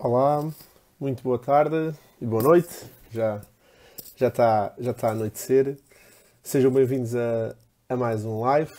Olá, 0.00 0.48
muito 1.00 1.24
boa 1.24 1.40
tarde 1.40 1.92
e 2.20 2.24
boa 2.24 2.40
noite. 2.40 2.86
Já 3.10 3.40
já 4.14 4.28
está 4.28 4.72
já 4.78 4.92
está 4.92 5.08
a 5.08 5.10
anoitecer. 5.10 5.76
Sejam 6.40 6.70
bem-vindos 6.70 7.16
a, 7.16 7.56
a 7.88 7.96
mais 7.96 8.24
um 8.24 8.42
live. 8.42 8.72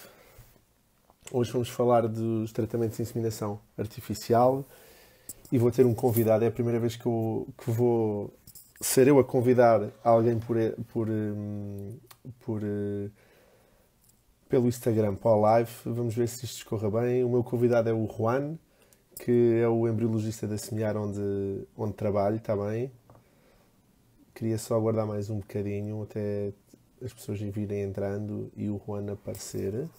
Hoje 1.29 1.51
vamos 1.51 1.67
falar 1.67 2.07
dos 2.07 2.53
tratamentos 2.53 2.95
de 2.95 3.03
inseminação 3.03 3.59
artificial 3.77 4.63
e 5.51 5.57
vou 5.57 5.69
ter 5.71 5.85
um 5.85 5.93
convidado. 5.93 6.45
É 6.45 6.47
a 6.47 6.51
primeira 6.51 6.79
vez 6.79 6.95
que, 6.95 7.05
eu, 7.05 7.49
que 7.57 7.69
vou 7.69 8.33
ser 8.79 9.09
eu 9.09 9.19
a 9.19 9.23
convidar 9.23 9.89
alguém 10.01 10.39
por, 10.39 10.55
por, 10.87 11.09
hum, 11.09 11.97
por, 12.45 12.61
eh, 12.63 13.09
pelo 14.47 14.69
Instagram 14.69 15.15
para 15.15 15.31
o 15.31 15.41
live. 15.41 15.71
Vamos 15.83 16.15
ver 16.15 16.29
se 16.29 16.45
isto 16.45 16.59
escorra 16.59 16.89
bem. 16.89 17.25
O 17.25 17.29
meu 17.29 17.43
convidado 17.43 17.89
é 17.89 17.93
o 17.93 18.07
Juan 18.07 18.57
que 19.19 19.59
é 19.61 19.67
o 19.67 19.87
embriologista 19.87 20.47
da 20.47 20.57
Semear 20.57 20.95
onde, 20.95 21.67
onde 21.77 21.93
trabalho, 21.93 22.37
está 22.37 22.55
bem? 22.55 22.91
Queria 24.33 24.57
só 24.57 24.75
aguardar 24.75 25.05
mais 25.05 25.29
um 25.29 25.39
bocadinho 25.39 26.01
até 26.03 26.53
as 27.03 27.13
pessoas 27.13 27.39
virem 27.39 27.81
entrando 27.81 28.49
e 28.55 28.69
o 28.69 28.81
Juan 28.85 29.11
aparecer. 29.11 29.89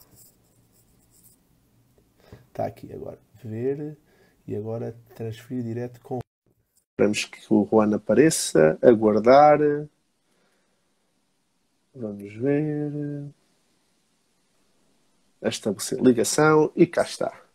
Está 2.49 2.65
aqui 2.67 2.91
agora. 2.93 3.19
Ver 3.45 3.97
e 4.47 4.57
agora 4.57 4.97
transferir 5.15 5.65
direto 5.65 6.01
com. 6.01 6.21
Esperamos 6.93 7.25
que 7.27 7.41
o 7.53 7.69
Juan 7.71 7.95
apareça. 7.95 8.79
Aguardar. 8.81 9.59
Vamos 11.95 12.33
ver. 12.35 13.31
Estabelecer 15.43 16.01
ligação 16.01 16.73
e 16.75 16.87
cá 16.87 17.03
está. 17.03 17.51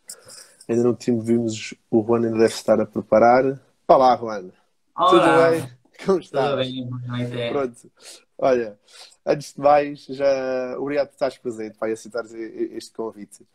Ainda 0.68 0.84
não 0.84 0.98
vimos 1.22 1.76
o 1.92 2.04
Juan 2.04 2.26
ainda 2.26 2.40
deve 2.40 2.54
estar 2.54 2.80
a 2.82 2.86
preparar. 2.88 3.60
Olá, 3.88 4.18
Juan. 4.18 4.50
Olá. 4.98 5.10
Tudo 5.10 5.62
bem? 5.62 5.78
Como 6.06 6.20
estás? 6.20 6.50
Tudo 6.50 6.58
bem, 6.58 6.90
boa 6.90 7.02
noite. 7.02 7.50
Pronto. 7.50 7.92
Olha, 8.38 8.80
antes 9.26 9.54
de 9.54 9.60
mais, 9.60 10.06
já 10.06 10.76
obrigado 10.80 11.08
por 11.08 11.14
estares 11.14 11.38
presente 11.38 11.78
para 11.78 11.94
aceitar 11.94 12.26
este 12.26 12.94
convite. 12.94 13.46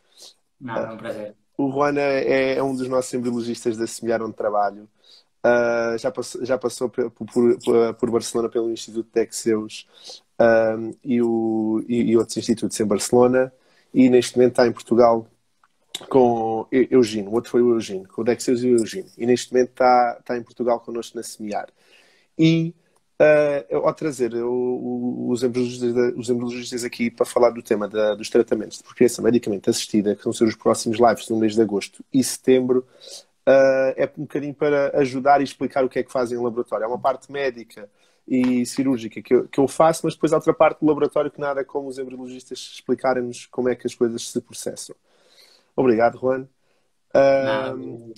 Nada, 0.60 0.86
é 0.86 0.92
um 0.92 0.96
prazer. 0.96 1.36
O 1.58 1.70
Juan 1.70 1.98
é, 1.98 2.54
é 2.54 2.62
um 2.62 2.76
dos 2.76 2.88
nossos 2.88 3.12
embriologistas 3.12 3.76
da 3.76 3.88
Semelhar 3.88 4.22
onde 4.22 4.34
trabalho. 4.34 4.88
Uh, 5.44 5.98
já 5.98 6.12
passou, 6.12 6.44
já 6.44 6.58
passou 6.58 6.88
por, 6.88 7.10
por, 7.10 7.94
por, 7.94 8.10
Barcelona 8.10 8.48
pelo 8.48 8.70
Instituto 8.70 9.08
Texeus 9.10 9.86
um, 10.38 10.94
e, 11.02 11.20
o, 11.22 11.82
e, 11.88 12.10
e 12.10 12.16
outros 12.16 12.36
institutos 12.36 12.78
em 12.78 12.84
Barcelona 12.84 13.50
e 13.92 14.10
neste 14.10 14.36
momento 14.36 14.52
está 14.52 14.66
em 14.66 14.72
Portugal 14.72 15.26
com 16.08 16.66
Eugênio, 16.70 17.30
o 17.30 17.34
outro 17.34 17.50
foi 17.50 17.62
o 17.62 17.74
Eugênio, 17.74 18.08
com 18.08 18.22
o 18.22 18.24
Dexeus 18.24 18.62
e 18.62 18.68
o 18.68 18.78
Eugênio. 18.78 19.10
E 19.18 19.26
neste 19.26 19.52
momento 19.52 19.70
está, 19.70 20.16
está 20.20 20.36
em 20.36 20.42
Portugal 20.42 20.80
connosco 20.80 21.16
na 21.16 21.22
Semear. 21.22 21.68
E 22.38 22.74
uh, 23.20 23.76
ao 23.76 23.94
trazer 23.94 24.32
os 24.34 25.42
embriologistas, 25.42 26.84
aqui 26.84 27.10
para 27.10 27.26
falar 27.26 27.50
do 27.50 27.62
tema 27.62 27.86
da, 27.88 28.14
dos 28.14 28.30
tratamentos 28.30 28.78
de 28.78 28.84
procriação 28.84 29.24
medicamente 29.24 29.68
assistida, 29.68 30.16
que 30.16 30.24
vão 30.24 30.32
ser 30.32 30.44
os 30.44 30.54
próximos 30.54 30.98
lives 30.98 31.28
no 31.28 31.38
mês 31.38 31.54
de 31.54 31.62
agosto 31.62 32.04
e 32.12 32.24
setembro, 32.24 32.86
uh, 33.46 33.92
é 33.96 34.10
um 34.16 34.22
bocadinho 34.22 34.54
para 34.54 34.98
ajudar 34.98 35.40
e 35.40 35.44
explicar 35.44 35.84
o 35.84 35.88
que 35.88 35.98
é 35.98 36.02
que 36.02 36.12
fazem 36.12 36.38
em 36.38 36.42
laboratório. 36.42 36.84
É 36.84 36.88
uma 36.88 36.98
parte 36.98 37.30
médica 37.30 37.88
e 38.26 38.64
cirúrgica 38.64 39.20
que 39.20 39.34
eu, 39.34 39.48
que 39.48 39.58
eu 39.58 39.66
faço, 39.66 40.02
mas 40.04 40.14
depois 40.14 40.32
há 40.32 40.36
outra 40.36 40.54
parte 40.54 40.80
do 40.80 40.86
laboratório 40.86 41.30
que 41.30 41.40
nada 41.40 41.64
como 41.64 41.88
os 41.88 41.98
embriologistas 41.98 42.58
explicarem-nos 42.74 43.46
como 43.46 43.68
é 43.68 43.74
que 43.74 43.86
as 43.86 43.94
coisas 43.94 44.30
se 44.30 44.40
processam. 44.40 44.94
Obrigado, 45.76 46.18
Juan. 46.18 46.48
Uh, 47.14 48.12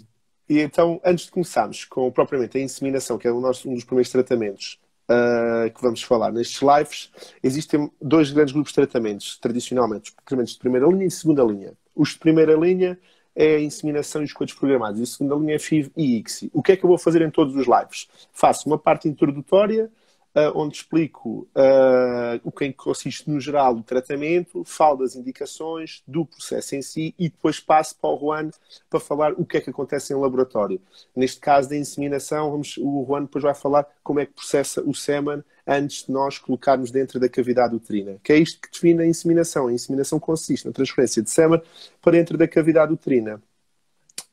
e 0.49 0.61
então, 0.61 1.01
antes 1.05 1.27
de 1.27 1.31
começarmos 1.31 1.85
com 1.85 2.11
propriamente 2.11 2.59
a 2.59 2.61
inseminação, 2.61 3.17
que 3.17 3.27
é 3.27 3.33
o 3.33 3.41
nosso, 3.41 3.69
um 3.71 3.75
dos 3.75 3.85
primeiros 3.85 4.11
tratamentos 4.11 4.79
uh, 5.09 5.73
que 5.73 5.81
vamos 5.81 6.03
falar 6.03 6.33
nestes 6.33 6.61
lives, 6.61 7.11
existem 7.43 7.91
dois 8.01 8.31
grandes 8.31 8.53
grupos 8.53 8.73
de 8.73 8.77
tratamentos, 8.77 9.39
tradicionalmente, 9.39 10.11
os 10.11 10.17
tratamentos 10.17 10.53
de 10.53 10.59
primeira 10.59 10.87
linha 10.87 11.07
e 11.07 11.11
segunda 11.11 11.43
linha. 11.43 11.73
Os 11.95 12.11
de 12.11 12.19
primeira 12.19 12.55
linha 12.55 12.99
é 13.35 13.57
a 13.57 13.61
inseminação 13.61 14.21
e 14.21 14.25
os 14.25 14.33
coitos 14.33 14.55
programados, 14.55 15.01
e 15.01 15.05
a 15.05 15.07
segunda 15.07 15.35
linha 15.37 15.55
é 15.55 15.59
FIV 15.59 15.91
e 15.97 16.19
ICSI. 16.19 16.51
O 16.53 16.63
que 16.63 16.73
é 16.73 16.77
que 16.77 16.85
eu 16.85 16.89
vou 16.89 16.99
fazer 16.99 17.23
em 17.23 17.31
todos 17.31 17.57
os 17.57 17.67
lives? 17.67 18.09
Faço 18.33 18.69
uma 18.69 18.79
parte 18.79 19.09
introdutória, 19.09 19.91
uh, 20.35 20.53
onde 20.55 20.77
explico 20.77 21.49
uh, 21.55 22.41
o 22.43 22.51
que, 22.51 22.65
é 22.65 22.69
que 22.69 22.75
consiste 22.75 23.29
no 23.31 23.41
geral 23.41 23.77
o 23.77 23.83
tratamento, 23.83 24.65
falo 24.65 24.99
das 24.99 25.15
indicações, 25.15 26.03
do 26.07 26.25
processo 26.25 26.75
em 26.75 26.83
si 26.83 27.15
e 27.19 27.29
depois 27.29 27.61
passo 27.61 27.97
para 27.97 28.11
o 28.11 28.19
Juan 28.19 28.51
para 28.89 29.01
falar 29.01 29.33
o 29.33 29.45
que 29.45 29.59
é 29.59 29.61
que 29.61 29.71
acontece 29.71 30.13
em 30.13 30.17
laboratório. 30.17 30.81
Neste 31.15 31.41
caso 31.41 31.69
da 31.69 31.77
inseminação, 31.77 32.51
vamos, 32.51 32.77
o 32.79 33.05
Juan 33.07 33.23
depois 33.23 33.45
vai 33.45 33.55
falar 33.55 33.87
como 34.03 34.21
é 34.21 34.27
que 34.27 34.33
processa 34.33 34.83
o 34.83 34.95
sêmen 34.95 35.43
antes 35.67 36.07
de 36.07 36.13
nós 36.13 36.39
colocarmos 36.39 36.91
dentro 36.91 37.21
da 37.21 37.29
cavidade 37.29 37.75
uterina. 37.75 38.19
Que 38.23 38.33
é 38.33 38.39
isto 38.39 38.61
que 38.61 38.71
define 38.71 39.03
a 39.03 39.07
inseminação. 39.07 39.69
A 39.69 39.73
inseminação 39.73 40.19
consiste 40.19 40.67
na 40.67 40.73
transferência 40.73 41.23
de 41.23 41.31
sêmen 41.31 41.61
para 42.01 42.13
dentro 42.13 42.37
da 42.37 42.49
cavidade 42.49 42.93
uterina. 42.93 43.41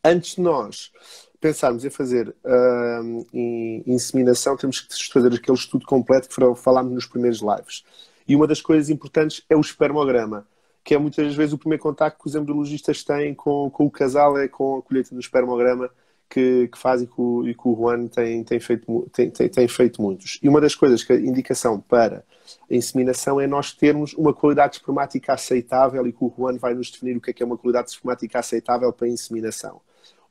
Antes 0.04 0.36
de 0.36 0.42
nós 0.42 0.92
pensarmos 1.40 1.86
em 1.86 1.90
fazer 1.90 2.30
uh, 2.30 3.28
em 3.34 3.84
inseminação, 3.88 4.58
temos 4.58 4.82
que 4.82 5.12
fazer 5.12 5.34
aquele 5.34 5.58
estudo 5.58 5.86
completo 5.86 6.28
que 6.28 6.62
falámos 6.62 6.94
nos 6.94 7.06
primeiros 7.06 7.40
lives. 7.40 7.84
E 8.28 8.36
uma 8.36 8.46
das 8.46 8.62
coisas 8.62 8.90
importantes 8.90 9.44
é 9.50 9.56
o 9.56 9.62
espermograma, 9.62 10.46
que 10.84 10.94
é 10.94 10.98
muitas 10.98 11.34
vezes 11.36 11.54
o 11.54 11.58
primeiro 11.58 11.82
contacto 11.82 12.22
que 12.22 12.28
os 12.28 12.36
embriologistas 12.36 13.04
têm 13.04 13.34
com, 13.34 13.70
com 13.70 13.86
o 13.86 13.92
casal, 13.92 14.38
é 14.38 14.48
com 14.48 14.78
a 14.78 14.82
colheita 14.82 15.14
do 15.14 15.20
espermograma 15.20 15.90
que, 16.30 16.68
que 16.68 16.78
faz 16.78 17.02
e 17.02 17.08
que, 17.08 17.14
o, 17.20 17.48
e 17.48 17.56
o 17.58 17.76
Juan 17.76 18.08
tem, 18.08 18.44
tem, 18.44 18.60
feito, 18.60 19.10
tem, 19.12 19.32
tem, 19.32 19.50
tem 19.50 19.68
feito 19.68 20.02
muitos. 20.02 20.40
E 20.44 20.48
uma 20.48 20.62
das 20.62 20.76
coisas 20.76 21.04
que 21.04 21.12
a 21.12 21.20
indicação 21.20 21.80
para 21.80 22.24
a 22.70 22.76
inseminação 22.76 23.42
é 23.42 23.48
nós 23.48 23.74
termos 23.74 24.14
uma 24.14 24.34
qualidade 24.34 24.76
espermática 24.76 25.34
aceitável 25.34 26.06
e 26.06 26.14
que 26.14 26.24
o 26.24 26.32
Juan 26.38 26.58
vai 26.58 26.74
nos 26.76 26.92
definir 26.92 27.18
o 27.18 27.22
que 27.22 27.32
é, 27.32 27.34
que 27.34 27.42
é 27.42 27.46
uma 27.46 27.58
qualidade 27.58 27.90
espermática 27.90 28.40
aceitável 28.40 28.94
para 28.94 29.08
a 29.08 29.10
inseminação. 29.10 29.82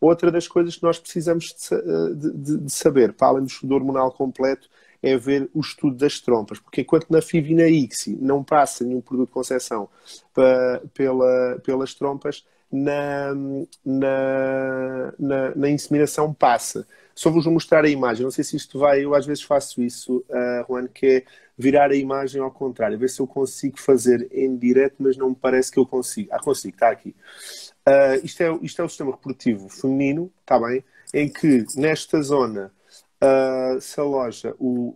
Outra 0.00 0.30
das 0.30 0.46
coisas 0.46 0.76
que 0.76 0.82
nós 0.82 0.98
precisamos 0.98 1.54
de, 2.14 2.32
de, 2.32 2.58
de 2.58 2.72
saber, 2.72 3.12
para 3.12 3.28
além 3.28 3.42
do 3.42 3.48
estudo 3.48 3.74
hormonal 3.74 4.12
completo, 4.12 4.68
é 5.02 5.16
ver 5.16 5.48
o 5.54 5.60
estudo 5.60 5.96
das 5.96 6.20
trompas, 6.20 6.58
porque 6.58 6.80
enquanto 6.80 7.08
na 7.08 7.22
FIV 7.22 7.52
e 7.52 7.54
na 7.54 7.68
ICSI 7.68 8.18
não 8.20 8.42
passa 8.42 8.84
nenhum 8.84 9.00
produto 9.00 9.28
de 9.28 9.34
concepção 9.34 9.88
pela, 10.92 11.60
pelas 11.64 11.94
trompas, 11.94 12.44
na, 12.70 13.34
na, 13.84 15.14
na, 15.18 15.54
na, 15.54 15.70
inseminação 15.70 16.34
passa. 16.34 16.86
Só 17.14 17.30
vos 17.30 17.46
mostrar 17.46 17.84
a 17.84 17.88
imagem, 17.88 18.24
não 18.24 18.30
sei 18.30 18.44
se 18.44 18.56
isto 18.56 18.78
vai, 18.78 19.04
eu 19.04 19.14
às 19.14 19.26
vezes 19.26 19.42
faço 19.42 19.82
isso, 19.82 20.18
uh, 20.28 20.66
Juan, 20.68 20.86
que 20.86 21.06
é 21.06 21.24
virar 21.56 21.90
a 21.90 21.96
imagem 21.96 22.40
ao 22.40 22.50
contrário, 22.50 22.98
ver 22.98 23.08
se 23.08 23.20
eu 23.20 23.26
consigo 23.26 23.80
fazer 23.80 24.28
em 24.30 24.56
direto, 24.56 24.96
mas 24.98 25.16
não 25.16 25.30
me 25.30 25.34
parece 25.34 25.72
que 25.72 25.78
eu 25.78 25.86
consigo. 25.86 26.28
Ah, 26.30 26.38
consigo, 26.38 26.76
está 26.76 26.90
aqui. 26.90 27.16
Uh, 27.88 28.20
isto, 28.22 28.42
é, 28.42 28.58
isto 28.60 28.82
é 28.82 28.84
o 28.84 28.88
sistema 28.88 29.12
reprodutivo 29.12 29.68
feminino, 29.70 30.30
está 30.40 30.58
bem? 30.58 30.84
Em 31.14 31.26
que 31.26 31.64
nesta 31.74 32.20
zona 32.20 32.70
uh, 33.22 33.80
se 33.80 33.98
aloja, 33.98 34.54
o, 34.58 34.94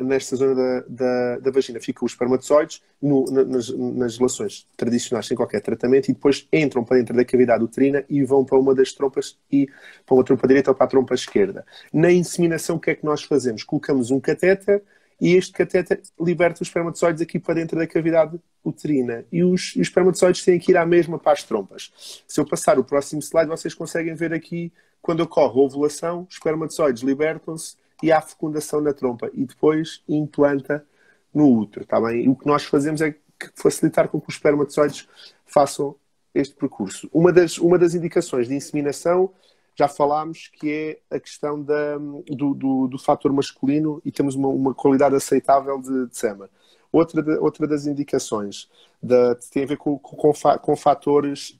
nesta 0.00 0.36
zona 0.36 0.54
da, 0.54 0.84
da, 0.86 1.38
da 1.38 1.50
vagina 1.50 1.80
fica 1.80 2.04
os 2.04 2.12
espermatozoides 2.12 2.82
no, 3.00 3.24
nas, 3.24 3.70
nas, 3.70 4.18
relações 4.18 4.68
tradicionais 4.76 5.26
sem 5.26 5.34
qualquer 5.34 5.62
tratamento 5.62 6.10
e 6.10 6.12
depois 6.12 6.46
entram 6.52 6.84
para 6.84 6.98
dentro 6.98 7.16
da 7.16 7.24
cavidade 7.24 7.64
uterina 7.64 8.04
e 8.10 8.22
vão 8.24 8.44
para 8.44 8.58
uma 8.58 8.74
das 8.74 8.92
trompas 8.92 9.38
e 9.50 9.66
para 10.04 10.14
uma 10.14 10.24
trompa 10.24 10.46
direita 10.46 10.70
ou 10.70 10.74
para 10.74 10.84
a 10.84 10.88
trompa 10.90 11.14
esquerda. 11.14 11.64
Na 11.92 12.12
inseminação, 12.12 12.76
o 12.76 12.80
que 12.80 12.90
é 12.90 12.94
que 12.94 13.06
nós 13.06 13.22
fazemos? 13.22 13.64
Colocamos 13.64 14.10
um 14.10 14.20
catéter 14.20 14.82
e 15.20 15.34
este 15.34 15.52
catéter 15.52 16.02
liberta 16.20 16.62
os 16.62 16.68
espermatozoides 16.68 17.22
aqui 17.22 17.38
para 17.38 17.54
dentro 17.54 17.78
da 17.78 17.86
cavidade 17.86 18.38
uterina. 18.64 19.24
E 19.30 19.44
os, 19.44 19.70
os 19.70 19.76
espermatozoides 19.76 20.44
têm 20.44 20.58
que 20.58 20.72
ir 20.72 20.76
à 20.76 20.84
mesma 20.84 21.18
para 21.18 21.32
as 21.32 21.42
trompas. 21.42 21.92
Se 22.26 22.40
eu 22.40 22.46
passar 22.46 22.78
o 22.78 22.84
próximo 22.84 23.20
slide, 23.22 23.48
vocês 23.48 23.74
conseguem 23.74 24.14
ver 24.14 24.32
aqui 24.32 24.72
quando 25.00 25.20
ocorre 25.20 25.60
a 25.60 25.62
ovulação, 25.62 26.26
os 26.28 26.34
espermatozoides 26.36 27.02
libertam-se 27.02 27.76
e 28.02 28.10
há 28.10 28.20
fecundação 28.20 28.80
na 28.80 28.92
trompa 28.92 29.30
e 29.34 29.44
depois 29.44 30.02
implanta 30.08 30.84
no 31.32 31.50
útero, 31.50 31.84
está 31.84 32.00
bem? 32.00 32.24
E 32.24 32.28
o 32.28 32.34
que 32.34 32.46
nós 32.46 32.64
fazemos 32.64 33.02
é 33.02 33.14
facilitar 33.54 34.08
com 34.08 34.20
que 34.20 34.28
os 34.28 34.34
espermatozoides 34.36 35.06
façam 35.44 35.94
este 36.34 36.54
percurso. 36.54 37.08
Uma 37.12 37.32
das, 37.32 37.58
uma 37.58 37.78
das 37.78 37.94
indicações 37.94 38.48
de 38.48 38.54
inseminação 38.54 39.30
já 39.74 39.88
falámos 39.88 40.48
que 40.48 40.98
é 41.10 41.16
a 41.16 41.18
questão 41.18 41.60
da, 41.62 41.98
do, 41.98 42.54
do, 42.54 42.88
do 42.88 42.98
fator 42.98 43.32
masculino 43.32 44.00
e 44.04 44.12
temos 44.12 44.34
uma, 44.34 44.48
uma 44.48 44.74
qualidade 44.74 45.14
aceitável 45.14 45.80
de, 45.80 46.06
de 46.06 46.16
sêmen. 46.16 46.48
Outra, 46.92 47.20
de, 47.20 47.36
outra 47.38 47.66
das 47.66 47.86
indicações 47.86 48.68
da, 49.02 49.34
tem 49.34 49.64
a 49.64 49.66
ver 49.66 49.76
com, 49.76 49.98
com, 49.98 50.32
com 50.32 50.76
fatores 50.76 51.58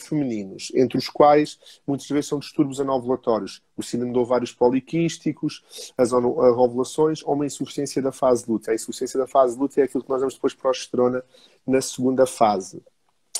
femininos, 0.00 0.72
entre 0.74 0.98
os 0.98 1.08
quais 1.08 1.80
muitas 1.86 2.08
vezes 2.08 2.26
são 2.26 2.40
distúrbios 2.40 2.80
anovulatórios, 2.80 3.62
o 3.76 3.84
síndrome 3.84 4.12
de 4.12 4.18
ovários 4.18 4.52
poliquísticos, 4.52 5.92
as, 5.96 6.12
ovulações 6.12 7.22
ou 7.22 7.34
uma 7.34 7.46
insuficiência 7.46 8.02
da 8.02 8.10
fase 8.10 8.44
lútea. 8.48 8.72
A 8.72 8.74
insuficiência 8.74 9.20
da 9.20 9.28
fase 9.28 9.56
lútea 9.56 9.82
é 9.82 9.84
aquilo 9.84 10.02
que 10.02 10.10
nós 10.10 10.20
vemos 10.20 10.34
depois 10.34 10.54
progesterona 10.54 11.22
na 11.64 11.80
segunda 11.80 12.26
fase. 12.26 12.82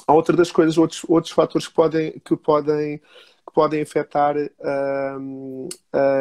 Há 0.06 0.14
outra 0.14 0.36
das 0.36 0.52
coisas, 0.52 0.78
outros, 0.78 1.04
outros 1.08 1.32
fatores 1.32 1.66
que 1.66 1.74
podem, 1.74 2.12
que 2.24 2.36
podem 2.36 3.02
que 3.48 3.54
podem 3.54 3.80
afetar 3.80 4.36
uh, 4.36 5.68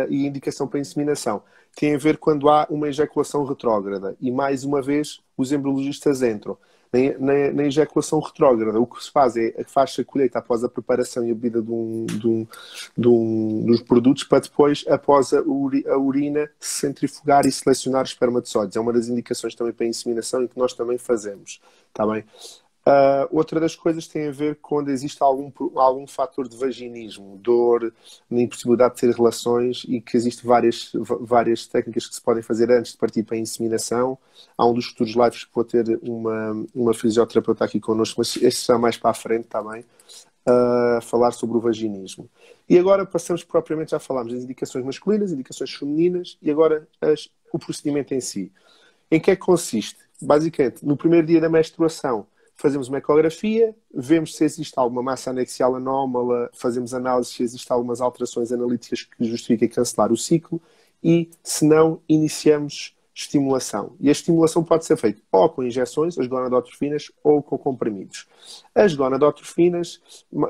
e 0.10 0.26
indicação 0.26 0.68
para 0.68 0.80
inseminação. 0.80 1.44
Tem 1.76 1.94
a 1.94 1.98
ver 1.98 2.18
quando 2.18 2.50
há 2.50 2.66
uma 2.70 2.88
ejaculação 2.88 3.44
retrógrada. 3.44 4.16
E 4.20 4.32
mais 4.32 4.64
uma 4.64 4.82
vez, 4.82 5.22
os 5.36 5.52
embriologistas 5.52 6.24
entram. 6.24 6.58
Na, 6.92 7.20
na, 7.20 7.52
na, 7.52 7.64
ejaculação 7.66 8.20
retrógrada, 8.22 8.80
o 8.80 8.88
que 8.88 9.04
se 9.04 9.12
faz 9.12 9.36
é 9.36 9.54
a 9.58 10.04
colheita 10.06 10.40
após 10.40 10.64
a 10.64 10.70
preparação 10.70 11.28
e 11.28 11.32
a 11.32 11.36
bebida 11.36 11.62
de 11.62 11.70
um, 11.70 12.06
de 12.06 12.28
um, 12.28 12.48
de 12.98 13.08
um, 13.10 13.66
dos 13.66 13.82
produtos 13.82 14.24
para 14.24 14.40
depois, 14.40 14.86
após 14.88 15.34
a, 15.34 15.42
uri, 15.42 15.86
a 15.86 15.98
urina, 15.98 16.50
centrifugar 16.58 17.46
e 17.46 17.52
selecionar 17.52 18.06
espermatozoides. 18.06 18.78
É 18.78 18.80
uma 18.80 18.94
das 18.94 19.10
indicações 19.10 19.54
também 19.54 19.74
para 19.74 19.86
a 19.86 19.90
inseminação 19.90 20.44
e 20.44 20.48
que 20.48 20.58
nós 20.58 20.74
também 20.74 20.98
fazemos. 20.98 21.60
Está 21.90 22.08
bem? 22.08 22.24
Uh, 22.88 23.28
outra 23.32 23.60
das 23.60 23.76
coisas 23.76 24.08
tem 24.08 24.30
a 24.30 24.32
ver 24.32 24.60
quando 24.62 24.90
existe 24.90 25.22
algum, 25.22 25.52
algum 25.76 26.08
fator 26.08 26.48
de 26.48 26.56
vaginismo, 26.56 27.38
dor, 27.38 27.94
impossibilidade 28.32 28.96
de 28.96 29.02
ter 29.02 29.14
relações 29.14 29.84
e 29.90 30.00
que 30.00 30.16
existem 30.16 30.48
várias, 30.48 30.94
várias 31.20 31.68
técnicas 31.68 32.08
que 32.08 32.16
se 32.16 32.22
podem 32.22 32.42
fazer 32.42 32.72
antes 32.72 32.94
de 32.94 32.98
partir 32.98 33.24
para 33.24 33.36
a 33.36 33.40
inseminação. 33.40 34.18
Há 34.58 34.66
um 34.66 34.74
dos 34.74 34.86
futuros 34.86 35.16
lives 35.16 35.44
que 35.44 35.54
vou 35.54 35.66
ter 35.66 36.00
uma, 36.02 36.66
uma 36.74 36.94
fisioterapeuta 36.94 37.66
aqui 37.66 37.78
connosco, 37.78 38.22
mas 38.22 38.38
este 38.38 38.62
será 38.62 38.80
mais 38.80 38.96
para 38.96 39.10
a 39.10 39.14
frente 39.14 39.48
também, 39.48 39.84
a 40.46 41.00
uh, 41.00 41.02
falar 41.02 41.32
sobre 41.32 41.58
o 41.58 41.60
vaginismo. 41.60 42.30
E 42.70 42.80
agora 42.80 43.06
passamos 43.06 43.44
propriamente, 43.44 43.92
já 43.92 44.00
falámos 44.00 44.32
das 44.32 44.44
indicações 44.46 44.86
masculinas, 44.86 45.34
indicações 45.34 45.74
femininas 45.74 46.38
e 46.42 46.50
agora 46.50 46.88
as, 47.02 47.28
o 47.52 47.60
procedimento 47.60 48.14
em 48.14 48.22
si. 48.22 48.50
Em 49.12 49.20
que 49.20 49.32
é 49.32 49.36
que 49.36 49.42
consiste? 49.42 50.00
Basicamente, 50.22 50.86
no 50.86 50.96
primeiro 50.96 51.28
dia 51.28 51.42
da 51.42 51.50
menstruação, 51.50 52.26
fazemos 52.58 52.90
uma 52.90 52.98
ecografia, 52.98 53.74
vemos 53.94 54.36
se 54.36 54.44
existe 54.44 54.74
alguma 54.78 55.04
massa 55.04 55.30
anexial 55.30 55.76
anómala, 55.76 56.50
fazemos 56.54 56.94
análise 56.94 57.32
se 57.32 57.44
existem 57.44 57.74
algumas 57.74 58.02
alterações 58.02 58.52
analíticas 58.52 59.04
que 59.04 59.24
justifiquem 59.24 59.70
cancelar 59.70 60.12
o 60.12 60.18
ciclo 60.18 60.60
e, 61.04 61.30
se 61.44 61.66
não, 61.66 62.02
iniciamos 62.10 62.98
estimulação. 63.14 63.96
E 64.00 64.10
a 64.10 64.12
estimulação 64.12 64.64
pode 64.64 64.86
ser 64.86 64.96
feita 64.96 65.22
ou 65.32 65.50
com 65.50 65.64
injeções, 65.64 66.18
as 66.20 66.28
gonadotrofinas, 66.28 67.12
ou 67.24 67.42
com 67.42 67.58
comprimidos. 67.58 68.28
As 68.76 68.94
gonadotrofinas, 68.94 70.02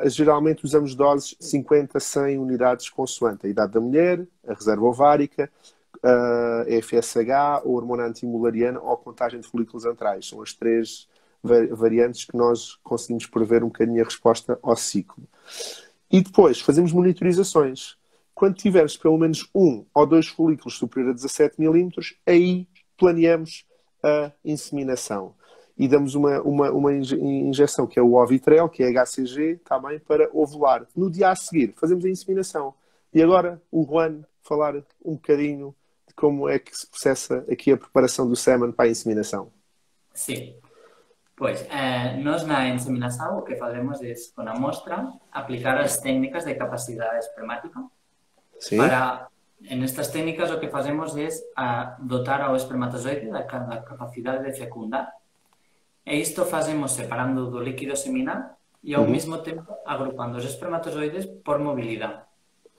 geralmente 0.05 0.65
usamos 0.65 0.93
doses 0.93 1.35
50 1.39 1.97
a 1.97 2.01
100 2.01 2.37
unidades 2.37 2.89
consoante 2.89 3.47
a 3.47 3.49
idade 3.49 3.71
da 3.71 3.79
mulher, 3.79 4.25
a 4.45 4.53
reserva 4.53 4.85
ovárica, 4.85 5.49
a 6.03 6.65
FSH, 6.81 7.63
ou 7.63 7.75
hormona 7.75 8.05
antimulariana 8.05 8.81
ou 8.81 8.93
a 8.93 8.97
contagem 8.97 9.39
de 9.39 9.47
folículos 9.47 9.85
antrais. 9.85 10.27
São 10.27 10.41
as 10.41 10.53
três 10.53 11.07
variantes 11.43 12.25
que 12.25 12.35
nós 12.35 12.75
conseguimos 12.83 13.25
prever 13.25 13.63
um 13.63 13.67
bocadinho 13.67 14.01
a 14.01 14.05
resposta 14.05 14.59
ao 14.61 14.75
ciclo. 14.75 15.23
E 16.11 16.21
depois 16.21 16.59
fazemos 16.59 16.91
monitorizações. 16.91 17.95
Quando 18.33 18.55
tivermos 18.55 18.95
pelo 18.95 19.17
menos 19.17 19.49
um 19.53 19.85
ou 19.93 20.05
dois 20.05 20.27
folículos 20.27 20.77
superior 20.77 21.11
a 21.11 21.13
17 21.13 21.59
milímetros, 21.59 22.15
aí 22.25 22.67
planeamos 22.97 23.65
a 24.03 24.31
inseminação. 24.43 25.35
E 25.77 25.87
damos 25.87 26.15
uma, 26.15 26.41
uma, 26.41 26.71
uma 26.71 26.93
injeção 26.93 27.85
que 27.85 27.99
é 27.99 28.01
o 28.01 28.15
Ovitrel, 28.15 28.67
que 28.67 28.83
é 28.83 28.91
HCG, 28.91 29.61
também 29.63 29.99
para 29.99 30.29
ovular. 30.33 30.87
No 30.95 31.09
dia 31.09 31.29
a 31.29 31.35
seguir, 31.35 31.73
fazemos 31.77 32.03
a 32.03 32.09
inseminação. 32.09 32.73
E 33.13 33.21
agora 33.21 33.61
o 33.71 33.85
Juan 33.85 34.23
falar 34.41 34.75
um 35.03 35.13
bocadinho 35.13 35.75
de 36.07 36.13
como 36.15 36.49
é 36.49 36.57
que 36.57 36.75
se 36.75 36.87
processa 36.87 37.45
aqui 37.51 37.71
a 37.71 37.77
preparação 37.77 38.27
do 38.27 38.35
semen 38.35 38.71
para 38.71 38.85
a 38.85 38.89
inseminação. 38.89 39.51
Sim. 40.13 40.55
Pois, 41.37 41.61
eh, 41.69 42.17
nos 42.17 42.49
na 42.49 42.65
inseminación 42.65 43.37
o 43.37 43.45
que 43.45 43.53
facemos 43.53 44.01
é, 44.01 44.09
con 44.33 44.49
a 44.49 44.57
mostra, 44.57 45.05
aplicar 45.29 45.77
as 45.77 46.01
técnicas 46.01 46.49
de 46.49 46.57
capacidade 46.57 47.21
espermática. 47.21 47.77
Sí. 48.57 48.73
Para, 48.73 49.29
en 49.61 49.85
estas 49.85 50.09
técnicas 50.09 50.49
o 50.49 50.57
que 50.57 50.73
facemos 50.73 51.13
é 51.13 51.29
a 51.53 51.67
eh, 51.69 51.85
dotar 52.01 52.41
ao 52.41 52.57
espermatozoide 52.57 53.29
da, 53.29 53.45
da 53.45 53.85
capacidade 53.85 54.49
de 54.49 54.57
fecundar. 54.57 55.13
E 56.01 56.17
isto 56.17 56.41
facemos 56.49 56.97
separando 56.97 57.53
do 57.53 57.61
líquido 57.61 57.93
seminal 57.93 58.57
e 58.81 58.97
ao 58.97 59.05
uh 59.05 59.05
-huh. 59.05 59.13
mesmo 59.13 59.37
tempo 59.45 59.77
agrupando 59.85 60.41
os 60.41 60.45
espermatozoides 60.49 61.29
por 61.45 61.61
mobilidade 61.61 62.25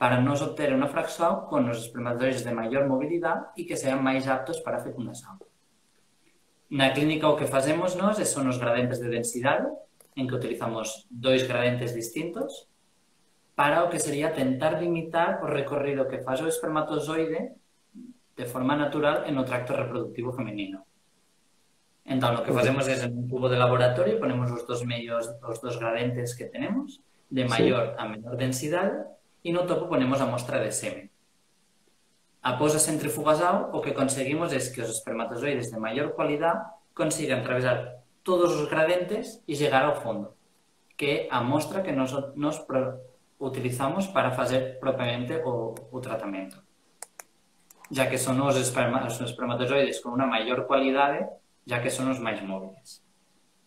para 0.03 0.19
nos 0.19 0.43
obter 0.43 0.75
unha 0.75 0.91
fracción 0.91 1.47
con 1.47 1.63
os 1.71 1.79
espermatozoides 1.79 2.43
de 2.43 2.51
maior 2.51 2.91
mobilidade 2.91 3.55
e 3.55 3.63
que 3.63 3.79
sean 3.79 4.03
máis 4.03 4.27
aptos 4.27 4.59
para 4.67 4.79
a 4.79 4.85
fecundación. 4.87 5.39
Na 6.69 6.93
clínica 6.93 7.33
o 7.33 7.37
que 7.37 7.49
facemos 7.49 7.97
nós 7.97 8.21
son 8.29 8.45
os 8.49 8.61
gradientes 8.61 9.01
de 9.01 9.09
densidade, 9.09 9.69
en 10.19 10.29
que 10.29 10.37
utilizamos 10.37 11.09
dois 11.09 11.49
gradientes 11.49 11.97
distintos, 11.97 12.69
para 13.57 13.83
o 13.83 13.91
que 13.91 13.99
sería 13.99 14.37
tentar 14.37 14.77
limitar 14.79 15.41
o 15.43 15.49
recorrido 15.49 16.07
que 16.07 16.21
faz 16.21 16.45
o 16.45 16.51
espermatozoide 16.51 17.57
de 18.39 18.47
forma 18.47 18.79
natural 18.79 19.27
en 19.27 19.35
o 19.35 19.43
tracto 19.43 19.75
reproductivo 19.75 20.31
femenino. 20.31 20.87
Entón, 22.07 22.39
o 22.39 22.45
que 22.47 22.55
facemos 22.55 22.89
é 22.89 22.97
en 23.01 23.13
un 23.13 23.27
tubo 23.29 23.51
de 23.51 23.59
laboratorio, 23.59 24.21
ponemos 24.23 24.49
os 24.49 24.65
dos 24.65 24.87
medios, 24.87 25.29
os 25.45 25.59
dos 25.61 25.77
gradientes 25.77 26.33
que 26.39 26.47
tenemos, 26.47 27.03
de 27.29 27.45
maior 27.45 27.93
sí. 27.93 28.01
a 28.01 28.05
menor 28.09 28.35
densidade, 28.37 28.97
e 29.45 29.51
no 29.53 29.69
topo 29.69 29.89
ponemos 29.89 30.21
a 30.21 30.31
mostra 30.31 30.63
de 30.63 30.73
semen. 30.73 31.09
Após 32.49 32.75
a 32.75 32.79
centrifugasao, 32.79 33.69
o 33.77 33.83
que 33.85 33.93
conseguimos 33.93 34.55
é 34.55 34.61
que 34.73 34.81
os 34.81 34.89
espermatozoides 34.89 35.71
de 35.71 35.77
maior 35.77 36.17
calidad 36.17 36.81
consigan 36.97 37.45
atravesar 37.45 38.01
todos 38.25 38.57
os 38.57 38.73
gradentes 38.73 39.45
e 39.45 39.53
chegar 39.53 39.85
ao 39.85 40.01
fondo, 40.01 40.33
que 40.97 41.07
é 41.07 41.17
a 41.29 41.45
mostra 41.45 41.85
que 41.85 41.93
nos, 41.93 42.17
nos 42.37 42.65
utilizamos 43.39 44.07
para 44.09 44.33
facer 44.33 44.81
propiamente 44.81 45.37
o, 45.45 45.75
o 45.93 46.01
tratamento. 46.01 46.57
Ya 47.93 48.09
que 48.09 48.17
son 48.17 48.41
os, 48.41 48.57
esperma, 48.57 49.05
os 49.05 49.21
espermatozoides 49.21 50.01
con 50.01 50.17
unha 50.17 50.25
maior 50.25 50.65
cualidade, 50.65 51.29
ya 51.69 51.85
que 51.85 51.93
son 51.93 52.09
os 52.09 52.17
máis 52.17 52.41
móviles. 52.41 53.05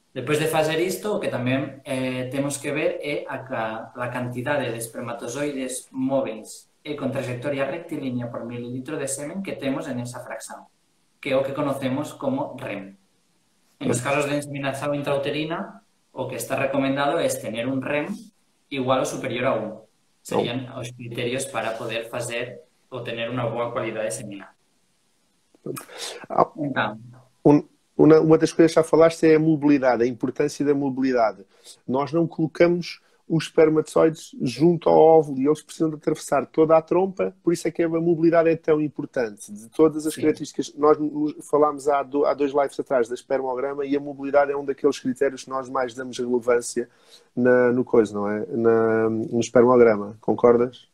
Depois 0.09 0.41
de 0.41 0.49
facer 0.49 0.81
isto, 0.81 1.13
o 1.13 1.21
que 1.21 1.29
tamén 1.29 1.85
eh, 1.85 2.33
temos 2.33 2.57
que 2.57 2.73
ver 2.73 2.97
é 2.97 3.29
a, 3.29 3.45
a, 3.45 3.93
a 3.93 4.07
cantidade 4.09 4.73
de 4.73 4.81
espermatozoides 4.81 5.85
móveis 5.93 6.70
e 6.83 6.97
con 6.97 7.13
trayectoria 7.13 7.69
rectilínea 7.69 8.29
por 8.29 8.45
mililitro 8.45 8.97
de 8.97 9.07
semen 9.07 9.45
que 9.45 9.53
temos 9.53 9.85
en 9.87 10.01
esa 10.01 10.25
fracción, 10.25 10.65
que 11.21 11.31
é 11.31 11.35
o 11.37 11.45
que 11.45 11.53
conocemos 11.53 12.13
como 12.17 12.57
REM. 12.57 12.97
En 13.81 13.87
os 13.89 14.01
casos 14.01 14.25
de 14.25 14.37
inseminación 14.37 14.97
intrauterina, 14.97 15.81
o 16.11 16.27
que 16.27 16.35
está 16.35 16.57
recomendado 16.57 17.21
é 17.21 17.29
tener 17.29 17.69
un 17.69 17.81
REM 17.81 18.09
igual 18.69 18.99
ou 18.99 19.09
superior 19.09 19.45
a 19.45 19.53
1. 19.53 20.25
Serían 20.25 20.69
oh. 20.73 20.81
os 20.81 20.89
criterios 20.93 21.45
para 21.45 21.77
poder 21.77 22.09
facer 22.09 22.61
ou 22.89 23.01
tener 23.01 23.29
unha 23.29 23.45
boa 23.49 23.71
cualidade 23.71 24.13
seminal. 24.13 24.49
Ah, 26.29 26.49
então, 26.57 26.99
um, 27.45 27.63
uma, 27.97 28.19
uma 28.19 28.37
das 28.37 28.51
coisas 28.53 28.73
que 28.73 28.81
já 28.81 28.83
falaste 28.83 29.25
é 29.25 29.35
a 29.35 29.39
mobilidade, 29.39 30.03
a 30.03 30.07
importância 30.07 30.65
da 30.65 30.73
mobilidade. 30.73 31.45
Nós 31.87 32.11
não 32.11 32.27
colocamos 32.27 33.01
os 33.27 33.45
espermatozoides 33.45 34.35
junto 34.41 34.89
ao 34.89 34.97
óvulo 34.97 35.39
e 35.39 35.45
eles 35.45 35.61
precisam 35.61 35.89
de 35.89 35.95
atravessar 35.95 36.45
toda 36.45 36.77
a 36.77 36.81
trompa, 36.81 37.35
por 37.43 37.53
isso 37.53 37.67
é 37.67 37.71
que 37.71 37.81
a 37.83 37.89
mobilidade 37.89 38.49
é 38.49 38.55
tão 38.55 38.81
importante. 38.81 39.51
De 39.51 39.69
todas 39.69 40.05
as 40.05 40.13
Sim. 40.13 40.21
características, 40.21 40.73
nós 40.75 40.97
falámos 41.49 41.87
há, 41.87 41.99
há 41.99 42.33
dois 42.33 42.51
lives 42.51 42.79
atrás 42.79 43.07
da 43.07 43.15
espermograma 43.15 43.85
e 43.85 43.95
a 43.95 43.99
mobilidade 43.99 44.51
é 44.51 44.57
um 44.57 44.65
daqueles 44.65 44.99
critérios 44.99 45.43
que 45.43 45.49
nós 45.49 45.69
mais 45.69 45.93
damos 45.93 46.17
relevância 46.17 46.89
na, 47.35 47.71
no 47.71 47.85
coisa, 47.85 48.13
não 48.13 48.29
é? 48.29 48.45
Na, 48.47 49.09
no 49.09 49.39
espermograma, 49.39 50.17
concordas? 50.19 50.89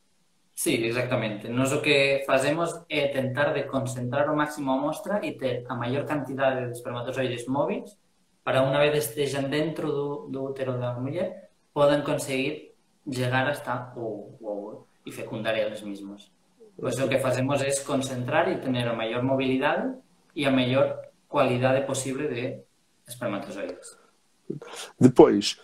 Sim, 0.53 0.85
exatamente. 0.85 1.47
Nós 1.49 1.71
o 1.71 1.81
que 1.81 2.23
fazemos 2.25 2.73
é 2.89 3.07
tentar 3.09 3.53
de 3.53 3.63
concentrar 3.63 4.31
o 4.31 4.35
máximo 4.35 4.71
a 4.71 4.75
amostra 4.75 5.23
e 5.23 5.37
ter 5.37 5.63
a 5.69 5.75
maior 5.75 6.05
quantidade 6.05 6.65
de 6.65 6.71
espermatozoides 6.71 7.45
móveis 7.45 7.95
para 8.43 8.63
unha 8.63 8.79
vez 8.79 9.05
estejam 9.05 9.43
dentro 9.49 9.91
do, 9.91 10.27
do 10.31 10.43
útero 10.45 10.79
da 10.79 10.93
mulher 10.95 11.46
poden 11.77 12.01
conseguir 12.01 12.73
llegar 13.05 13.47
hasta 13.47 13.93
o, 13.95 14.33
o 14.41 14.87
e 15.05 15.11
fecundar 15.11 15.55
eles 15.55 15.83
mesmos. 15.83 16.31
Pois 16.75 16.97
o 16.97 17.07
que 17.07 17.19
facemos 17.19 17.61
é 17.61 17.69
concentrar 17.83 18.49
e 18.49 18.57
tener 18.57 18.87
a 18.87 18.93
maior 18.93 19.21
mobilidade 19.21 19.93
e 20.35 20.43
a 20.47 20.51
maior 20.51 20.99
qualidade 21.29 21.85
posible 21.85 22.27
de 22.29 22.57
espermatozoides. 23.07 23.95
Depois, 24.99 25.61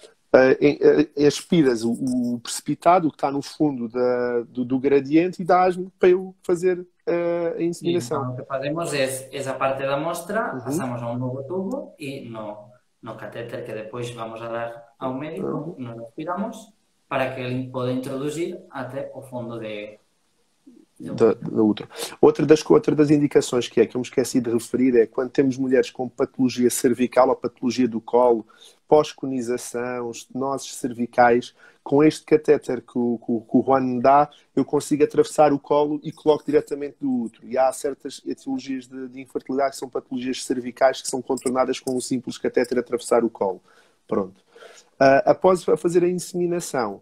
aspiras 1.27 1.83
o, 1.83 1.93
o, 1.93 2.39
precipitado 2.39 3.09
que 3.09 3.15
está 3.15 3.31
no 3.31 3.41
fundo 3.41 3.89
da, 3.89 4.41
do, 4.41 4.63
do, 4.63 4.77
gradiente 4.77 5.41
e 5.41 5.45
dás-me 5.45 5.89
para 5.97 6.09
eu 6.09 6.35
fazer 6.43 6.85
a 7.57 7.61
inseminação. 7.61 8.21
Então, 8.21 8.33
o 8.33 8.37
que 8.37 8.45
fazemos 8.45 8.93
é 8.93 9.35
essa 9.35 9.55
parte 9.55 9.81
da 9.81 9.95
amostra, 9.95 10.53
uhum. 10.53 10.61
passamos 10.61 11.01
a 11.01 11.09
um 11.09 11.17
novo 11.17 11.43
tubo 11.43 11.95
e 11.97 12.29
no, 12.29 12.69
no 13.01 13.15
catéter 13.15 13.65
que 13.65 13.73
depois 13.73 14.11
vamos 14.11 14.39
a 14.43 14.47
dar 14.47 14.92
ao 15.03 15.13
médico, 15.13 15.75
nos 15.77 16.13
cuidamos 16.13 16.73
para 17.07 17.33
que 17.33 17.41
ele 17.41 17.69
poda 17.69 17.91
introducir 17.91 18.59
até 18.71 19.11
o 19.13 19.21
fondo 19.21 19.59
de, 19.59 19.99
da, 20.99 21.33
da 21.33 21.61
útero. 21.61 21.89
Outra 22.21 22.45
das, 22.45 22.63
outra 22.69 22.95
das 22.95 23.09
indicações 23.09 23.67
que 23.67 23.81
é, 23.81 23.85
que 23.85 23.95
eu 23.95 23.99
me 23.99 24.05
esqueci 24.05 24.39
de 24.39 24.49
referir, 24.49 24.95
é 24.95 25.05
quando 25.05 25.29
temos 25.29 25.57
mulheres 25.57 25.89
com 25.89 26.07
patologia 26.07 26.69
cervical 26.69 27.29
ou 27.29 27.35
patologia 27.35 27.87
do 27.87 27.99
colo, 27.99 28.45
pós-conização, 28.87 30.11
estenoses 30.11 30.75
cervicais, 30.75 31.53
com 31.83 32.03
este 32.03 32.23
catéter 32.23 32.81
que 32.81 32.97
o, 32.97 33.17
que 33.19 33.57
o 33.57 33.63
Juan 33.65 33.81
me 33.81 34.01
dá, 34.01 34.29
eu 34.55 34.63
consigo 34.63 35.03
atravessar 35.03 35.51
o 35.51 35.59
colo 35.59 35.99
e 36.03 36.11
coloco 36.11 36.45
diretamente 36.45 36.95
do 37.01 37.23
útero. 37.23 37.45
E 37.45 37.57
há 37.57 37.71
certas 37.73 38.21
etiologias 38.25 38.87
de, 38.87 39.09
de 39.09 39.21
infertilidade 39.21 39.71
que 39.71 39.77
são 39.77 39.89
patologias 39.89 40.45
cervicais 40.45 41.01
que 41.01 41.07
são 41.07 41.21
contornadas 41.21 41.79
com 41.79 41.95
um 41.95 42.01
simples 42.01 42.37
catéter 42.37 42.79
atravessar 42.79 43.23
o 43.23 43.29
colo. 43.29 43.61
Pronto. 44.07 44.42
Uh, 44.99 45.21
após 45.25 45.63
fazer 45.63 46.03
a 46.03 46.09
inseminação, 46.09 47.01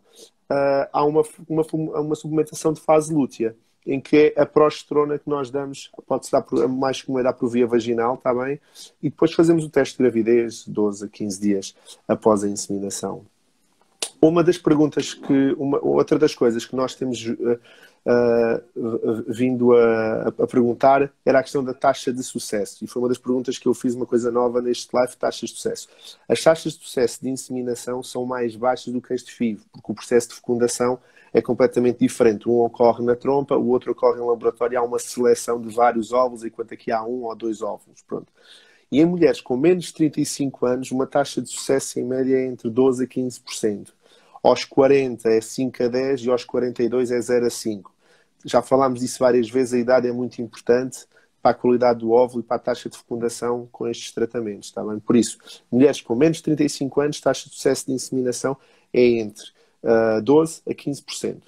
uh, 0.49 0.87
há 0.91 1.03
uma, 1.05 1.23
uma, 1.47 1.63
uma 1.99 2.15
suplementação 2.15 2.73
de 2.73 2.81
fase 2.81 3.13
lútea 3.13 3.55
em 3.85 3.99
que 3.99 4.33
é 4.35 4.41
a 4.41 4.45
progesterona 4.45 5.17
que 5.17 5.29
nós 5.29 5.49
damos, 5.49 5.91
pode-se 6.05 6.31
dar 6.31 6.41
por, 6.41 6.67
mais 6.67 7.01
comum 7.01 7.19
é 7.19 7.23
dar 7.23 7.33
por 7.33 7.49
via 7.49 7.65
vaginal, 7.65 8.15
está 8.15 8.33
bem? 8.33 8.59
E 9.01 9.09
depois 9.09 9.33
fazemos 9.33 9.65
o 9.65 9.69
teste 9.69 9.97
de 9.97 10.03
gravidez 10.03 10.67
12 10.67 11.05
a 11.05 11.07
15 11.07 11.41
dias 11.41 11.75
após 12.07 12.43
a 12.43 12.47
inseminação. 12.47 13.25
Uma 14.21 14.43
das 14.43 14.57
perguntas 14.57 15.15
que, 15.15 15.55
uma, 15.57 15.83
outra 15.83 16.19
das 16.19 16.35
coisas 16.35 16.63
que 16.63 16.75
nós 16.75 16.93
temos 16.93 17.25
uh, 17.25 17.59
uh, 18.05 19.23
vindo 19.27 19.73
a, 19.73 20.27
a, 20.27 20.47
perguntar 20.47 21.11
era 21.25 21.39
a 21.39 21.43
questão 21.43 21.63
da 21.63 21.73
taxa 21.73 22.11
de 22.11 22.23
sucesso. 22.23 22.83
E 22.83 22.87
foi 22.87 23.01
uma 23.01 23.09
das 23.09 23.17
perguntas 23.17 23.57
que 23.57 23.67
eu 23.67 23.73
fiz 23.73 23.93
uma 23.95 24.05
coisa 24.05 24.31
nova 24.31 24.61
neste 24.61 24.89
live, 24.93 25.15
taxas 25.15 25.49
de 25.49 25.55
sucesso. 25.55 25.87
As 26.27 26.41
taxas 26.41 26.73
de 26.73 26.83
sucesso 26.83 27.21
de 27.21 27.29
inseminação 27.29 28.01
são 28.03 28.25
mais 28.25 28.55
baixas 28.55 28.93
do 28.93 29.01
que 29.01 29.13
as 29.13 29.23
de 29.23 29.31
FIV, 29.31 29.61
porque 29.71 29.91
o 29.91 29.95
processo 29.95 30.29
de 30.29 30.35
fecundação 30.35 30.99
é 31.33 31.41
completamente 31.41 31.99
diferente. 31.99 32.49
Um 32.49 32.59
ocorre 32.59 33.03
na 33.03 33.15
trompa, 33.15 33.55
o 33.55 33.67
outro 33.69 33.91
ocorre 33.91 34.19
em 34.19 34.25
laboratório. 34.25 34.77
Há 34.77 34.83
uma 34.83 34.99
seleção 34.99 35.61
de 35.61 35.73
vários 35.73 36.11
óvulos, 36.11 36.43
enquanto 36.43 36.73
aqui 36.73 36.91
há 36.91 37.03
um 37.03 37.23
ou 37.23 37.35
dois 37.35 37.61
óvulos. 37.61 38.01
Pronto. 38.05 38.31
E 38.91 38.99
em 38.99 39.05
mulheres 39.05 39.39
com 39.39 39.55
menos 39.55 39.85
de 39.85 39.93
35 39.93 40.65
anos, 40.65 40.91
uma 40.91 41.07
taxa 41.07 41.41
de 41.41 41.49
sucesso 41.49 41.97
em 41.97 42.03
média 42.03 42.35
é 42.35 42.45
entre 42.45 42.69
12% 42.69 43.03
a 43.03 43.07
15%. 43.07 43.93
Aos 44.43 44.65
40 44.65 45.29
é 45.29 45.39
5 45.39 45.83
a 45.83 45.87
10 45.87 46.21
e 46.25 46.29
aos 46.29 46.43
42 46.43 47.11
é 47.11 47.21
0 47.21 47.45
a 47.45 47.49
5. 47.49 47.90
Já 48.45 48.61
falámos 48.61 48.99
disso 48.99 49.19
várias 49.19 49.49
vezes, 49.49 49.73
a 49.73 49.79
idade 49.79 50.07
é 50.07 50.11
muito 50.11 50.41
importante 50.41 51.05
para 51.41 51.51
a 51.51 51.53
qualidade 51.53 51.99
do 51.99 52.11
óvulo 52.11 52.41
e 52.41 52.45
para 52.45 52.57
a 52.57 52.59
taxa 52.59 52.89
de 52.89 52.97
fecundação 52.97 53.67
com 53.71 53.87
estes 53.87 54.11
tratamentos. 54.11 54.67
Está 54.67 54.83
bem? 54.83 54.99
Por 54.99 55.15
isso, 55.15 55.37
mulheres 55.71 56.01
com 56.01 56.15
menos 56.15 56.37
de 56.37 56.43
35 56.43 57.01
anos, 57.01 57.19
taxa 57.19 57.49
de 57.49 57.55
sucesso 57.55 57.87
de 57.87 57.93
inseminação 57.93 58.55
é 58.93 59.03
entre 59.03 59.45
uh, 59.83 60.17
ah, 60.17 60.21
12% 60.21 60.61
a 60.67 60.73
15%. 60.73 61.37
Uh, 61.37 61.41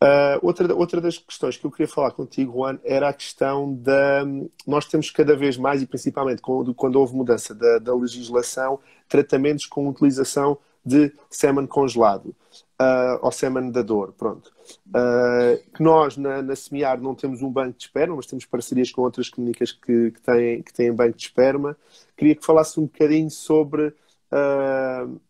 ah, 0.00 0.38
outra, 0.42 0.74
outra 0.74 1.00
das 1.00 1.18
questões 1.18 1.56
que 1.56 1.64
eu 1.64 1.70
queria 1.70 1.88
falar 1.88 2.12
contigo, 2.12 2.52
Juan, 2.52 2.78
era 2.84 3.08
a 3.08 3.12
questão 3.12 3.74
da. 3.74 4.24
Nós 4.66 4.86
temos 4.86 5.10
cada 5.10 5.34
vez 5.34 5.56
mais, 5.56 5.82
e 5.82 5.86
principalmente 5.86 6.40
quando, 6.42 6.74
quando 6.74 6.96
houve 6.96 7.16
mudança 7.16 7.54
da, 7.54 7.78
da 7.78 7.94
legislação, 7.94 8.78
tratamentos 9.08 9.66
com 9.66 9.88
utilização 9.88 10.58
de 10.84 11.12
sêmen 11.28 11.66
congelado 11.66 12.34
uh, 12.80 13.18
ou 13.22 13.32
sêmen 13.32 13.70
da 13.70 13.82
dor. 13.82 14.12
Pronto. 14.12 14.52
Uh, 14.88 15.58
que 15.72 15.82
nós 15.82 16.16
na, 16.16 16.42
na 16.42 16.56
SEMIAR 16.56 17.00
não 17.00 17.14
temos 17.14 17.42
um 17.42 17.50
banco 17.50 17.78
de 17.78 17.84
esperma, 17.84 18.16
mas 18.16 18.26
temos 18.26 18.44
parcerias 18.44 18.90
com 18.90 19.02
outras 19.02 19.28
clínicas 19.28 19.72
que, 19.72 20.10
que, 20.10 20.20
têm, 20.20 20.62
que 20.62 20.72
têm 20.72 20.92
banco 20.92 21.16
de 21.16 21.24
esperma. 21.24 21.76
Queria 22.16 22.34
que 22.34 22.44
falasse 22.44 22.78
um 22.78 22.84
bocadinho 22.84 23.30
sobre 23.30 23.88
uh, 23.88 25.20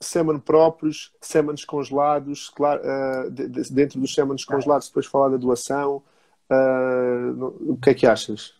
sêmen 0.00 0.38
próprios, 0.38 1.12
sêmenes 1.20 1.64
congelados, 1.64 2.50
claro, 2.50 2.80
uh, 2.82 3.30
de, 3.30 3.48
de, 3.48 3.72
dentro 3.72 4.00
dos 4.00 4.14
sêmenes 4.14 4.44
congelados, 4.44 4.88
depois 4.88 5.06
falar 5.06 5.30
da 5.30 5.36
doação. 5.36 6.02
Uh, 6.50 7.72
o 7.72 7.78
que 7.80 7.90
é 7.90 7.94
que 7.94 8.06
achas? 8.06 8.54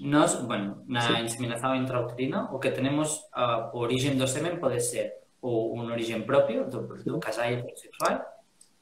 Nós, 0.00 0.34
bueno, 0.46 0.82
na 0.86 1.00
sí. 1.00 1.22
inseminação 1.22 1.74
intrauterina, 1.74 2.48
o 2.52 2.58
que 2.58 2.70
temos 2.70 3.16
uh, 3.36 3.68
o 3.74 3.80
origen 3.80 4.16
do 4.16 4.26
semen 4.26 4.58
pode 4.58 4.80
ser 4.80 5.12
ou 5.40 5.74
un 5.74 5.90
origen 5.90 6.26
propio 6.26 6.66
do, 6.66 6.86
do 7.02 7.20
casal 7.22 7.52
heterosexual, 7.52 8.26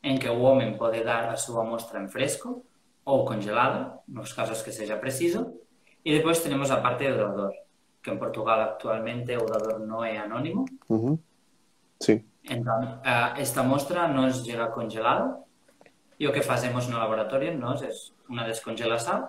en 0.02 0.16
que 0.16 0.30
o 0.30 0.40
homem 0.44 0.78
pode 0.78 1.02
dar 1.04 1.28
a 1.28 1.36
súa 1.36 1.66
mostra 1.66 2.00
en 2.00 2.08
fresco 2.08 2.64
ou 3.04 3.24
congelada, 3.24 4.02
nos 4.08 4.32
casos 4.32 4.62
que 4.62 4.74
seja 4.74 4.98
preciso, 4.98 5.60
e 6.06 6.14
depois 6.14 6.42
tenemos 6.42 6.70
a 6.70 6.82
parte 6.82 7.06
do 7.10 7.18
dador, 7.18 7.54
que 8.02 8.10
en 8.10 8.18
Portugal 8.18 8.62
actualmente 8.62 9.34
o 9.36 9.46
dador 9.46 9.82
non 9.82 10.06
é 10.06 10.16
anónimo, 10.18 10.64
uh 10.88 11.00
-huh. 11.00 11.16
Sí. 12.00 12.24
Entón, 12.44 13.00
esta 13.36 13.62
mostra 13.62 14.06
nos 14.06 14.44
llega 14.44 14.70
congelada 14.70 15.42
e 16.18 16.28
o 16.28 16.32
que 16.32 16.44
facemos 16.44 16.86
no 16.86 17.00
laboratorio 17.00 17.50
nos 17.56 17.82
é 17.82 17.90
unha 18.30 18.46
descongelación 18.46 19.26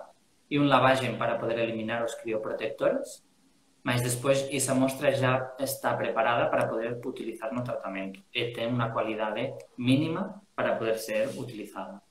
e 0.48 0.62
un 0.62 0.70
lavagen 0.70 1.18
para 1.18 1.42
poder 1.42 1.60
eliminar 1.60 2.06
os 2.06 2.16
crioprotectores, 2.16 3.26
mas 3.88 4.02
despois 4.02 4.46
esa 4.52 4.76
mostra 4.76 5.16
já 5.16 5.56
está 5.58 5.96
preparada 5.96 6.50
para 6.50 6.68
poder 6.68 7.00
utilizar 7.06 7.54
no 7.54 7.64
tratamento 7.64 8.20
e 8.36 8.52
ten 8.52 8.68
unha 8.68 8.92
cualidade 8.92 9.56
mínima 9.80 10.44
para 10.52 10.76
poder 10.76 11.00
ser 11.00 11.32
utilizada. 11.40 12.04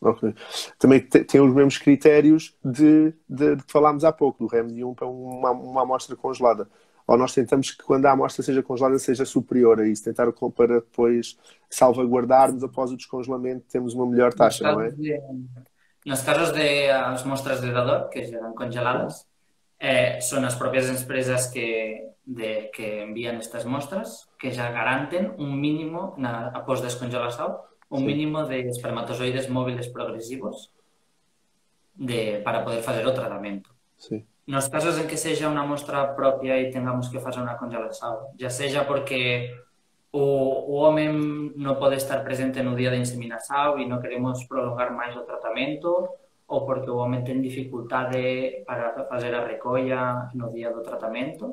Ok. 0.00 0.32
Também 0.78 1.04
tem 1.04 1.44
os 1.44 1.52
mesmos 1.52 1.76
critérios 1.76 2.56
de, 2.64 3.12
de, 3.28 3.56
de 3.56 3.62
que 3.62 3.70
falámos 3.70 4.02
há 4.02 4.10
pouco, 4.10 4.42
do 4.42 4.48
REM1 4.48 4.96
para 4.96 5.06
uma, 5.06 5.50
uma 5.50 5.82
amostra 5.82 6.16
congelada 6.16 6.64
ou 7.06 7.18
nós 7.18 7.34
tentamos 7.34 7.72
que 7.72 7.84
quando 7.84 8.06
a 8.06 8.12
amostra 8.12 8.42
seja 8.42 8.62
congelada 8.62 8.98
seja 8.98 9.26
superior 9.26 9.78
a 9.78 9.86
isso, 9.86 10.04
tentar 10.04 10.32
para 10.32 10.80
depois 10.80 11.36
salvaguardarmos 11.68 12.64
após 12.64 12.90
o 12.90 12.96
descongelamento 12.96 13.66
temos 13.68 13.92
uma 13.92 14.06
melhor 14.06 14.32
taxa, 14.32 14.64
não 14.64 14.80
é? 14.80 14.90
De, 14.90 15.20
nos 16.06 16.22
casos 16.22 16.50
de 16.56 16.88
as 16.88 17.24
mostras 17.24 17.60
de 17.60 17.70
dador 17.70 18.08
que 18.08 18.24
serão 18.24 18.54
congeladas, 18.54 19.26
eh, 19.82 20.22
son 20.22 20.46
as 20.46 20.54
propias 20.54 20.86
empresas 20.86 21.50
que, 21.50 22.14
de, 22.22 22.70
que 22.70 23.02
envían 23.02 23.42
estas 23.42 23.66
mostras 23.66 24.30
que 24.38 24.54
já 24.54 24.70
garanten 24.70 25.34
un 25.42 25.58
mínimo 25.58 26.14
na, 26.22 26.54
após 26.54 26.78
descongelación 26.78 27.58
un 27.90 28.00
sí. 28.00 28.06
mínimo 28.06 28.46
de 28.46 28.62
espermatozoides 28.70 29.50
móviles 29.50 29.90
progresivos 29.90 30.70
de, 31.94 32.40
para 32.46 32.64
poder 32.64 32.80
fazer 32.80 33.04
o 33.04 33.12
tratamento. 33.12 33.74
Sí. 33.98 34.24
Nos 34.46 34.70
casos 34.70 34.98
en 34.98 35.10
que 35.10 35.18
sexa 35.18 35.50
unha 35.50 35.66
mostra 35.66 36.14
propia 36.14 36.62
e 36.62 36.70
tengamos 36.70 37.10
que 37.10 37.18
fazer 37.18 37.42
unha 37.42 37.58
congelación, 37.58 38.32
ya 38.38 38.54
sexa 38.54 38.86
porque 38.86 39.50
o, 40.14 40.22
o 40.70 40.74
home 40.86 41.10
non 41.58 41.74
pode 41.74 41.98
estar 41.98 42.22
presente 42.22 42.62
no 42.62 42.78
día 42.78 42.94
de 42.94 43.02
inseminación 43.02 43.82
e 43.82 43.84
non 43.86 43.98
queremos 43.98 44.46
prolongar 44.46 44.94
máis 44.94 45.18
o 45.18 45.26
tratamento, 45.26 46.21
ou 46.52 46.66
porque 46.66 46.90
o 46.90 46.98
home 47.02 47.24
ten 47.24 47.40
dificultade 47.40 48.62
para 48.66 49.06
fazer 49.12 49.32
a 49.34 49.46
recolla 49.46 50.30
no 50.34 50.46
día 50.50 50.70
do 50.70 50.82
tratamento, 50.82 51.44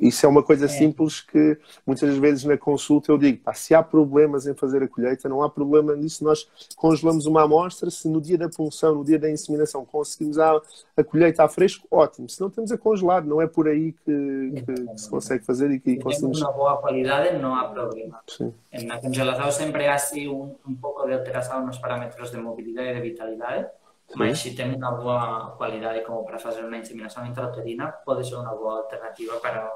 Isso 0.00 0.24
é 0.24 0.28
uma 0.28 0.42
coisa 0.42 0.66
é. 0.66 0.68
simples 0.68 1.20
que 1.20 1.58
muitas 1.86 2.16
vezes 2.18 2.44
na 2.44 2.56
consulta 2.56 3.10
eu 3.10 3.18
digo: 3.18 3.42
pá, 3.42 3.52
se 3.52 3.74
há 3.74 3.82
problemas 3.82 4.46
em 4.46 4.54
fazer 4.54 4.82
a 4.82 4.88
colheita, 4.88 5.28
não 5.28 5.42
há 5.42 5.50
problema 5.50 5.94
nisso. 5.94 6.24
Nós 6.24 6.48
congelamos 6.76 7.26
uma 7.26 7.42
amostra, 7.42 7.90
se 7.90 8.08
no 8.08 8.20
dia 8.20 8.38
da 8.38 8.48
punção, 8.48 8.94
no 8.94 9.04
dia 9.04 9.18
da 9.18 9.30
inseminação, 9.30 9.84
conseguimos 9.84 10.38
a, 10.38 10.60
a 10.96 11.04
colheita 11.04 11.44
a 11.44 11.48
fresco, 11.48 11.86
ótimo. 11.90 12.28
Se 12.28 12.40
não 12.40 12.50
temos 12.50 12.70
a 12.70 12.78
congelar, 12.78 13.24
não 13.24 13.42
é 13.42 13.46
por 13.46 13.68
aí 13.68 13.92
que, 13.92 14.52
que, 14.64 14.72
que 14.86 14.98
se 14.98 15.10
consegue 15.10 15.44
fazer 15.44 15.70
e 15.70 15.80
que 15.80 15.92
se 15.92 15.98
conseguimos. 15.98 16.40
uma 16.40 16.52
boa 16.52 16.76
qualidade, 16.78 17.38
não 17.38 17.54
há 17.54 17.64
problema. 17.68 18.20
Sim. 18.26 18.52
Na 18.84 18.98
congelação 18.98 19.50
sempre 19.50 19.86
há 19.86 19.94
assim, 19.94 20.28
um, 20.28 20.54
um 20.66 20.74
pouco 20.74 21.06
de 21.06 21.14
alteração 21.14 21.66
nos 21.66 21.78
parâmetros 21.78 22.30
de 22.30 22.36
mobilidade 22.36 22.90
e 22.90 22.94
de 22.94 23.00
vitalidade. 23.00 23.66
Mas 24.16 24.38
se 24.38 24.54
tem 24.54 24.74
uma 24.74 24.92
boa 24.92 25.54
qualidade 25.58 26.00
como 26.04 26.24
para 26.24 26.38
fazer 26.38 26.64
uma 26.64 26.78
inseminação 26.78 27.26
intrauterina, 27.26 27.92
pode 28.04 28.26
ser 28.26 28.36
uma 28.36 28.54
boa 28.54 28.78
alternativa 28.78 29.36
para 29.40 29.70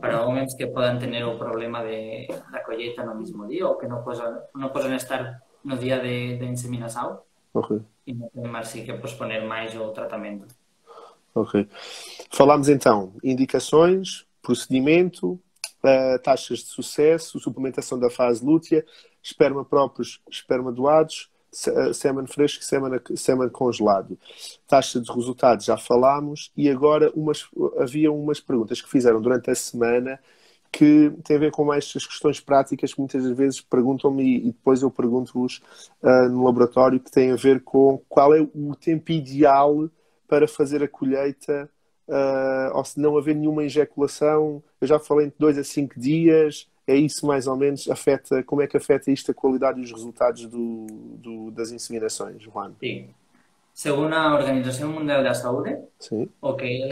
para 0.00 0.26
homens 0.26 0.54
que 0.54 0.66
podan 0.66 0.98
tener 0.98 1.24
o 1.24 1.38
problema 1.38 1.82
de, 1.82 2.26
da 2.50 2.60
colleita 2.60 3.04
no 3.04 3.14
mismo 3.14 3.46
día 3.46 3.66
ou 3.66 3.78
que 3.78 3.86
non 3.86 4.04
posan, 4.04 4.44
non 4.52 4.74
posan 4.74 4.92
estar 4.98 5.40
no 5.64 5.78
día 5.78 6.02
de, 6.02 6.36
de 6.36 6.44
inseminación 6.44 7.22
okay. 7.54 7.80
e 8.04 8.12
non 8.12 8.28
ten 8.34 8.50
máis 8.50 8.68
que 8.68 8.92
posponer 8.98 9.40
máis 9.46 9.72
o 9.78 9.88
tratamento. 9.94 10.44
Ok. 11.32 11.64
Falámos 12.28 12.68
então 12.68 13.16
indicações, 13.24 14.28
procedimento, 14.44 15.40
uh, 15.80 16.18
taxas 16.20 16.60
de 16.60 16.68
sucesso, 16.68 17.40
suplementação 17.40 17.96
da 17.96 18.10
fase 18.10 18.44
lútea, 18.44 18.84
esperma 19.22 19.64
próprios, 19.64 20.20
esperma 20.28 20.70
doados, 20.70 21.31
eh, 21.66 21.92
sêmen 21.92 22.26
fresco 22.26 22.62
e 22.62 23.16
sêmen, 23.16 23.48
congelado. 23.50 24.18
Taxa 24.66 25.00
de 25.00 25.12
resultados 25.12 25.66
já 25.66 25.76
falámos 25.76 26.50
e 26.56 26.70
agora 26.70 27.12
umas, 27.14 27.46
havia 27.78 28.10
umas 28.10 28.40
perguntas 28.40 28.80
que 28.80 28.88
fizeram 28.88 29.20
durante 29.20 29.50
a 29.50 29.54
semana 29.54 30.18
que 30.72 31.12
têm 31.22 31.36
a 31.36 31.40
ver 31.40 31.50
com 31.50 31.64
mais 31.64 31.92
as 31.94 32.06
questões 32.06 32.40
práticas 32.40 32.94
que 32.94 33.00
muitas 33.00 33.28
vezes 33.36 33.60
perguntam-me 33.60 34.38
e, 34.38 34.52
depois 34.52 34.80
eu 34.80 34.90
pergunto-vos 34.90 35.60
uh, 36.02 36.28
no 36.30 36.44
laboratório 36.44 36.98
que 36.98 37.10
tem 37.10 37.30
a 37.30 37.36
ver 37.36 37.62
com 37.62 38.00
qual 38.08 38.34
é 38.34 38.40
o 38.40 38.74
tempo 38.74 39.12
ideal 39.12 39.90
para 40.26 40.48
fazer 40.48 40.82
a 40.82 40.88
colheita 40.88 41.68
uh, 42.08 42.74
ou 42.76 42.84
se 42.84 42.98
não 42.98 43.18
haver 43.18 43.36
nenhuma 43.36 43.64
ejaculação. 43.64 44.62
Eu 44.80 44.86
já 44.86 44.98
falei 44.98 45.26
entre 45.26 45.38
2 45.38 45.58
a 45.58 45.64
5 45.64 46.00
dias, 46.00 46.66
é 46.86 46.96
isso 46.96 47.26
mais 47.26 47.46
ou 47.46 47.56
menos, 47.56 47.88
afeta, 47.88 48.42
como 48.42 48.62
é 48.62 48.66
que 48.66 48.76
afeta 48.76 49.10
isto 49.10 49.30
a 49.30 49.34
qualidade 49.34 49.80
e 49.80 49.84
os 49.84 49.92
resultados 49.92 50.46
do, 50.46 50.86
do 51.18 51.50
das 51.50 51.70
inseminações, 51.70 52.42
Juan? 52.42 52.74
Sim. 52.80 53.14
Según 53.72 54.12
a 54.12 54.34
Organización 54.34 54.92
Mundial 54.92 55.24
da 55.24 55.32
Saúde, 55.32 55.78
sí. 55.98 56.28
o 56.40 56.56
que 56.56 56.84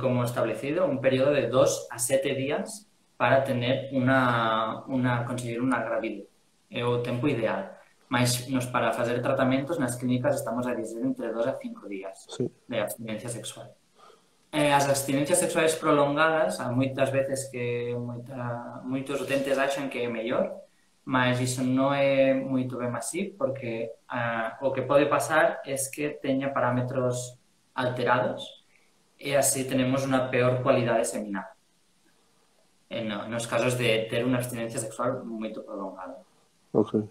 como 0.00 0.24
establecido 0.24 0.86
un 0.86 1.00
período 1.00 1.32
de 1.32 1.48
2 1.48 1.88
a 1.90 1.98
7 1.98 2.34
días 2.34 2.88
para 3.18 3.44
tener 3.44 3.90
una, 3.92 4.84
una 4.88 5.24
conseguir 5.28 5.60
unha 5.60 5.84
gravidez. 5.84 6.24
É 6.72 6.80
o 6.80 7.04
tempo 7.04 7.28
ideal. 7.28 7.76
Mas 8.08 8.48
nos 8.48 8.66
para 8.72 8.96
fazer 8.96 9.20
tratamentos 9.20 9.76
nas 9.76 10.00
clínicas 10.00 10.40
estamos 10.40 10.66
a 10.66 10.72
dizer 10.72 11.04
entre 11.04 11.28
2 11.28 11.46
a 11.46 11.54
5 11.60 11.88
días 11.92 12.24
sí. 12.32 12.48
de 12.68 12.80
abstinencia 12.80 13.28
sexual. 13.28 13.68
Eh, 14.54 14.72
as 14.72 14.88
abstinencias 14.88 15.40
sexuales 15.40 15.74
prolongadas, 15.74 16.60
há 16.60 16.70
moitas 16.70 17.10
veces 17.10 17.50
que 17.50 17.92
moita, 17.98 18.80
moitos 18.84 19.20
utentes 19.20 19.58
achan 19.58 19.90
que 19.90 19.98
é 19.98 20.08
mellor, 20.08 20.46
mas 21.04 21.42
iso 21.42 21.66
non 21.66 21.90
é 21.90 22.30
moito 22.32 22.78
ben 22.78 22.94
así, 22.94 23.34
porque 23.34 23.90
uh, 24.06 24.54
o 24.62 24.70
que 24.70 24.86
pode 24.86 25.10
pasar 25.10 25.58
é 25.66 25.74
que 25.74 26.22
teña 26.22 26.54
parámetros 26.54 27.34
alterados 27.74 28.46
e 29.18 29.34
así 29.34 29.66
tenemos 29.66 30.06
unha 30.06 30.30
peor 30.30 30.62
cualidade 30.62 31.02
seminal. 31.02 31.50
En, 32.86 33.10
nos 33.10 33.50
casos 33.50 33.74
de 33.74 34.06
ter 34.06 34.22
unha 34.22 34.38
abstinencia 34.38 34.78
sexual 34.78 35.26
moito 35.26 35.66
prolongada. 35.66 36.22
Ok. 36.70 37.02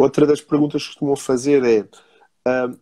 Outra 0.00 0.24
das 0.24 0.40
perguntas 0.40 0.80
que 0.80 0.96
costumam 0.96 1.12
fazer 1.12 1.60
é 1.60 1.84
uh, 2.48 2.72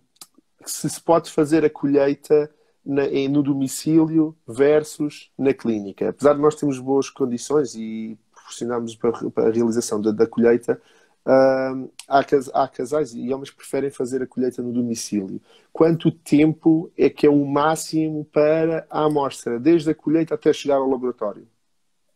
se 0.62 0.86
se 0.86 1.02
pode 1.02 1.34
fazer 1.34 1.66
a 1.66 1.70
colheita 1.70 2.46
na, 2.88 3.02
no 3.28 3.42
domicílio 3.42 4.34
versus 4.46 5.30
na 5.38 5.52
clínica. 5.52 6.08
Apesar 6.08 6.32
de 6.32 6.40
nós 6.40 6.54
termos 6.54 6.78
boas 6.78 7.10
condições 7.10 7.74
e 7.74 8.18
proporcionarmos 8.34 8.96
para, 8.96 9.12
para 9.30 9.48
a 9.48 9.52
realização 9.52 10.00
da, 10.00 10.10
da 10.10 10.26
colheita, 10.26 10.80
uh, 11.26 11.92
há, 12.08 12.20
há, 12.54 12.68
casais 12.68 13.12
e 13.14 13.30
homens 13.32 13.50
que 13.50 13.56
preferem 13.56 13.90
fazer 13.90 14.22
a 14.22 14.26
colheita 14.26 14.62
no 14.62 14.72
domicílio. 14.72 15.38
Quanto 15.70 16.10
tempo 16.10 16.90
é 16.96 17.10
que 17.10 17.26
é 17.26 17.30
o 17.30 17.44
máximo 17.44 18.24
para 18.24 18.86
a 18.88 19.04
amostra, 19.04 19.60
desde 19.60 19.90
a 19.90 19.94
colheita 19.94 20.34
até 20.34 20.50
chegar 20.50 20.76
ao 20.76 20.88
laboratório? 20.88 21.46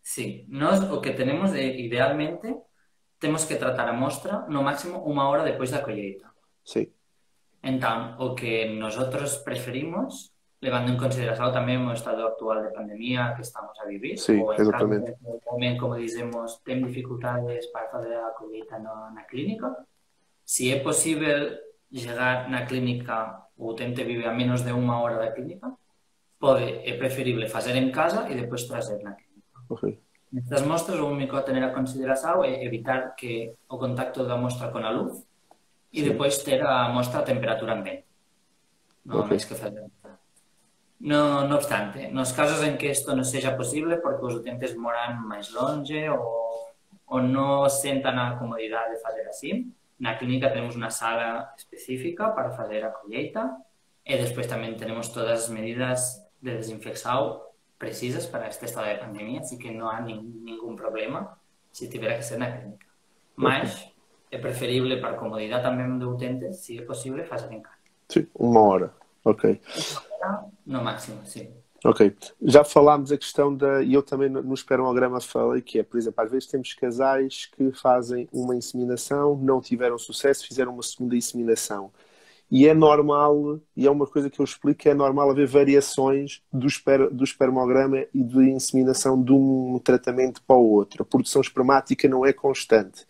Sim, 0.03 0.47
nós 0.49 0.83
o 0.91 1.01
que 1.03 1.13
temos 1.13 1.53
é, 1.53 1.79
idealmente, 1.79 2.57
temos 3.21 3.45
que 3.45 3.57
tratar 3.57 3.89
a 3.89 3.91
amostra 3.91 4.47
no 4.49 4.63
máximo 4.63 4.99
uma 5.05 5.29
hora 5.29 5.45
depois 5.45 5.71
da 5.71 5.83
colheita. 5.83 6.27
Sim. 6.65 6.91
Então, 7.63 8.17
o 8.19 8.35
que 8.35 8.75
nós 8.75 8.97
preferimos 9.45 10.32
levando 10.63 10.95
en 10.95 10.97
consideración 10.97 11.51
tamén 11.51 11.83
o 11.83 11.91
estado 11.91 12.23
actual 12.23 12.63
de 12.63 12.71
pandemia 12.71 13.35
que 13.35 13.43
estamos 13.43 13.75
a 13.83 13.85
vivir. 13.85 14.15
Sí, 14.15 14.39
o 14.39 14.55
exactamente. 14.55 15.19
Tamén, 15.43 15.75
como 15.75 15.99
dicemos, 15.99 16.63
ten 16.63 16.87
dificultades 16.87 17.67
para 17.75 17.91
fazer 17.91 18.15
a 18.15 18.31
colheita 18.31 18.79
no, 18.79 19.11
na 19.11 19.27
clínica. 19.27 19.75
Si 20.47 20.71
é 20.71 20.79
posible 20.79 21.59
chegar 21.91 22.47
na 22.47 22.63
clínica 22.63 23.43
o 23.59 23.75
utente 23.75 24.07
vive 24.07 24.23
a 24.23 24.31
menos 24.31 24.63
de 24.63 24.71
unha 24.71 25.03
hora 25.03 25.19
da 25.19 25.35
clínica, 25.35 25.67
pode, 26.39 26.87
é 26.87 26.95
preferible 26.95 27.51
facer 27.51 27.75
en 27.75 27.91
casa 27.91 28.31
e 28.31 28.39
depois 28.39 28.63
trazer 28.71 29.03
na 29.03 29.19
clínica. 29.19 29.59
Okay. 29.67 29.99
Nestas 30.31 30.63
mostras, 30.63 30.97
o 31.03 31.11
único 31.11 31.35
a 31.35 31.43
tener 31.43 31.67
a 31.67 31.75
consideración 31.75 32.47
é 32.47 32.63
evitar 32.63 33.19
que 33.19 33.59
o 33.67 33.77
contacto 33.83 34.23
da 34.23 34.39
mostra 34.39 34.71
con 34.71 34.87
a 34.87 34.95
luz 34.95 35.27
e 35.91 36.01
sí. 36.01 36.09
depois 36.09 36.39
ter 36.47 36.63
a 36.63 36.87
mostra 36.89 37.21
a 37.21 37.27
temperatura 37.27 37.75
ambiente. 37.75 38.07
Non 39.03 39.27
okay. 39.27 39.35
máis 39.35 39.45
que 39.45 39.59
fazer. 39.59 39.91
No, 41.03 41.49
no 41.49 41.57
obstante, 41.57 42.09
nos 42.13 42.33
casos 42.33 42.63
en 42.63 42.79
que 42.79 42.95
isto 42.95 43.11
non 43.11 43.27
sexa 43.27 43.59
posible 43.59 43.99
porque 43.99 44.23
os 44.23 44.39
utentes 44.39 44.79
moran 44.79 45.19
máis 45.27 45.51
longe 45.51 46.07
ou, 46.07 46.23
ou 47.11 47.19
non 47.19 47.67
sentan 47.67 48.23
a 48.23 48.39
comodidade 48.39 48.95
de 48.95 49.03
fazer 49.03 49.27
así, 49.27 49.67
na 49.99 50.15
clínica 50.15 50.55
tenemos 50.55 50.79
unha 50.79 50.95
sala 50.95 51.59
específica 51.59 52.31
para 52.31 52.55
fazer 52.55 52.87
a 52.87 52.95
colleita 52.95 53.51
e 54.07 54.15
despois 54.15 54.47
tamén 54.47 54.79
tenemos 54.79 55.11
todas 55.11 55.43
as 55.43 55.49
medidas 55.51 56.23
de 56.39 56.55
desinfección 56.55 57.51
precisas 57.83 58.31
para 58.31 58.47
este 58.47 58.71
estado 58.71 58.87
de 58.87 59.03
pandemia, 59.03 59.43
así 59.43 59.59
que 59.59 59.75
non 59.75 59.91
há 59.91 59.99
nin, 59.99 60.23
ningún 60.47 60.79
problema 60.79 61.35
se 61.75 61.91
tivera 61.91 62.15
que 62.15 62.23
ser 62.23 62.39
na 62.39 62.55
clínica. 62.55 62.87
Mas 63.35 63.91
é 64.31 64.39
preferible 64.39 65.03
para 65.03 65.19
comodidade 65.19 65.67
tamén 65.67 65.99
do 65.99 66.15
utente, 66.15 66.55
se 66.55 66.79
é 66.79 66.87
posible, 66.87 67.27
facer 67.27 67.51
en 67.51 67.59
casa. 67.59 67.83
Sí, 68.07 68.23
unha 68.39 68.63
hora. 68.63 68.89
Ok. 69.25 69.61
No 70.67 70.83
máximo, 70.83 71.21
sim. 71.25 71.49
Ok. 71.85 72.15
Já 72.43 72.63
falámos 72.63 73.11
a 73.11 73.19
questão 73.19 73.55
da. 73.55 73.83
E 73.83 73.93
eu 73.93 74.03
também 74.03 74.29
no 74.29 74.55
espermograma 74.55 75.21
falei 75.21 75.61
que 75.61 75.81
é, 75.81 75.83
por 75.83 75.99
exemplo, 75.99 76.23
às 76.23 76.31
vezes 76.31 76.49
temos 76.49 76.73
casais 76.75 77.47
que 77.47 77.73
fazem 77.73 78.29
uma 78.33 78.55
inseminação, 78.55 79.37
não 79.37 79.61
tiveram 79.61 79.99
sucesso, 79.99 80.47
fizeram 80.47 80.73
uma 80.73 80.83
segunda 80.83 81.17
inseminação. 81.17 81.91
E 82.55 82.69
é 82.69 82.75
normal, 82.75 83.61
e 83.75 83.87
é 83.87 83.91
uma 83.91 84.07
coisa 84.07 84.29
que 84.29 84.39
eu 84.39 84.45
explico, 84.45 84.87
é 84.87 84.93
normal 84.93 85.31
haver 85.31 85.47
variações 85.47 86.43
do, 86.53 86.67
esper, 86.67 87.09
do 87.11 87.25
espermograma 87.25 88.05
e 88.13 88.23
da 88.23 88.45
inseminação 88.45 89.21
de 89.23 89.33
um 89.33 89.81
tratamento 89.83 90.43
para 90.47 90.57
o 90.57 90.71
outro. 90.71 91.03
A 91.03 91.07
produção 91.07 91.41
espermática 91.41 92.07
não 92.07 92.27
é 92.27 92.33
constante. 92.33 93.07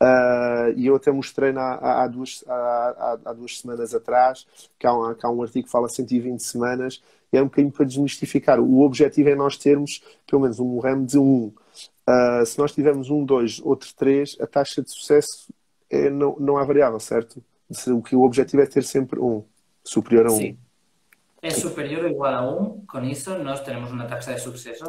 Uh, 0.00 0.70
e 0.76 0.86
eu 0.86 0.94
até 0.94 1.10
mostrei 1.10 1.50
na, 1.50 1.74
há, 1.74 2.04
há, 2.04 2.06
duas, 2.06 2.44
há, 2.46 3.18
há, 3.24 3.32
duas 3.32 3.58
semanas 3.58 3.92
atrás 3.92 4.46
que 4.78 4.86
há, 4.86 4.92
um, 4.92 5.12
que 5.12 5.26
há 5.26 5.30
um 5.30 5.42
artigo 5.42 5.66
que 5.66 5.72
fala 5.72 5.88
120 5.88 6.40
semanas 6.40 7.02
e 7.32 7.36
é 7.36 7.42
um 7.42 7.46
bocadinho 7.46 7.72
para 7.72 7.84
desmistificar. 7.84 8.60
O 8.60 8.82
objetivo 8.82 9.28
é 9.28 9.34
nós 9.34 9.56
termos 9.56 10.00
pelo 10.24 10.42
menos 10.42 10.60
um 10.60 10.78
RAM 10.78 11.04
de 11.04 11.18
1. 11.18 11.22
Uh, 11.24 11.52
se 12.46 12.58
nós 12.58 12.72
tivermos 12.72 13.10
um, 13.10 13.24
dois, 13.24 13.60
outro 13.60 13.92
três, 13.96 14.36
a 14.40 14.46
taxa 14.46 14.82
de 14.82 14.90
sucesso 14.90 15.52
é, 15.90 16.08
não, 16.08 16.36
não 16.38 16.56
há 16.56 16.64
variável, 16.64 17.00
certo? 17.00 17.42
O 17.88 18.00
que 18.00 18.14
o 18.14 18.22
objetivo 18.22 18.62
é 18.62 18.66
ter 18.66 18.84
sempre 18.84 19.18
um, 19.18 19.42
superior 19.84 20.26
a 20.26 20.32
um. 20.32 20.36
Sim. 20.36 20.58
É 21.42 21.50
superior 21.50 22.04
ou 22.04 22.10
igual 22.10 22.34
a 22.34 22.50
um, 22.50 22.84
com 22.86 23.02
isso 23.04 23.36
nós 23.40 23.60
teremos 23.62 23.90
uma 23.90 24.06
taxa 24.06 24.34
de 24.34 24.40
sucesso 24.40 24.84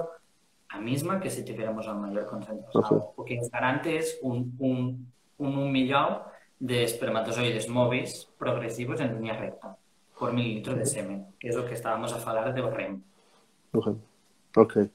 a 0.70 0.80
misma 0.80 1.20
que 1.20 1.30
se 1.30 1.44
tivéamos 1.44 1.88
a 1.88 1.94
maior 1.94 2.26
concentración. 2.30 2.86
Okay. 2.86 2.98
O 3.18 3.24
que 3.26 3.36
nos 3.38 3.50
garante 3.50 3.98
é 3.98 4.04
un, 4.22 4.54
un, 4.62 5.02
un, 5.42 5.72
millón 5.72 6.22
de 6.62 6.86
espermatozoides 6.86 7.66
móveis 7.68 8.30
progresivos 8.38 9.02
en 9.02 9.18
línea 9.18 9.34
recta 9.34 9.76
por 10.14 10.34
mililitro 10.34 10.76
de 10.76 10.86
semen, 10.86 11.26
que 11.40 11.50
é 11.50 11.58
o 11.58 11.66
que 11.66 11.74
estábamos 11.74 12.14
a 12.14 12.20
falar 12.22 12.54
de 12.54 12.62
REM. 12.62 13.02
Ok. 13.74 13.98
okay. 14.54 14.86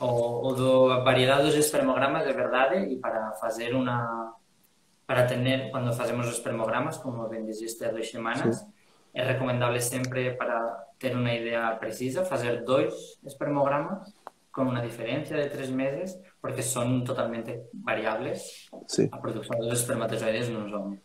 O, 0.00 0.48
o 0.48 0.50
do 0.56 0.72
variedade 1.04 1.44
dos 1.44 1.58
espermogramas 1.58 2.24
de 2.24 2.32
verdade 2.32 2.88
e 2.88 2.96
para 2.96 3.36
fazer 3.36 3.76
unha 3.76 4.32
para 5.04 5.26
tener, 5.26 5.74
cando 5.74 5.90
facemos 5.90 6.30
os 6.30 6.38
espermogramas, 6.38 6.96
como 7.02 7.26
ben 7.26 7.42
dixiste 7.42 7.82
a 7.82 7.90
dos 7.90 8.06
semanas, 8.06 8.62
sí. 8.62 8.66
é 9.10 9.26
recomendable 9.26 9.82
sempre 9.82 10.38
para 10.38 10.86
ter 11.02 11.18
unha 11.18 11.34
idea 11.34 11.74
precisa, 11.82 12.22
fazer 12.22 12.62
dois 12.62 13.18
espermogramas 13.26 14.14
con 14.50 14.66
una 14.66 14.82
diferencia 14.82 15.36
de 15.36 15.48
tres 15.48 15.70
meses 15.70 16.18
porque 16.40 16.62
son 16.62 17.04
totalmente 17.04 17.68
variables. 17.72 18.68
Sim. 18.86 19.08
A 19.12 19.18
produção 19.18 19.58
dos 19.58 19.80
espermatozoides 19.80 20.48
nos 20.48 20.72
homens. 20.72 21.00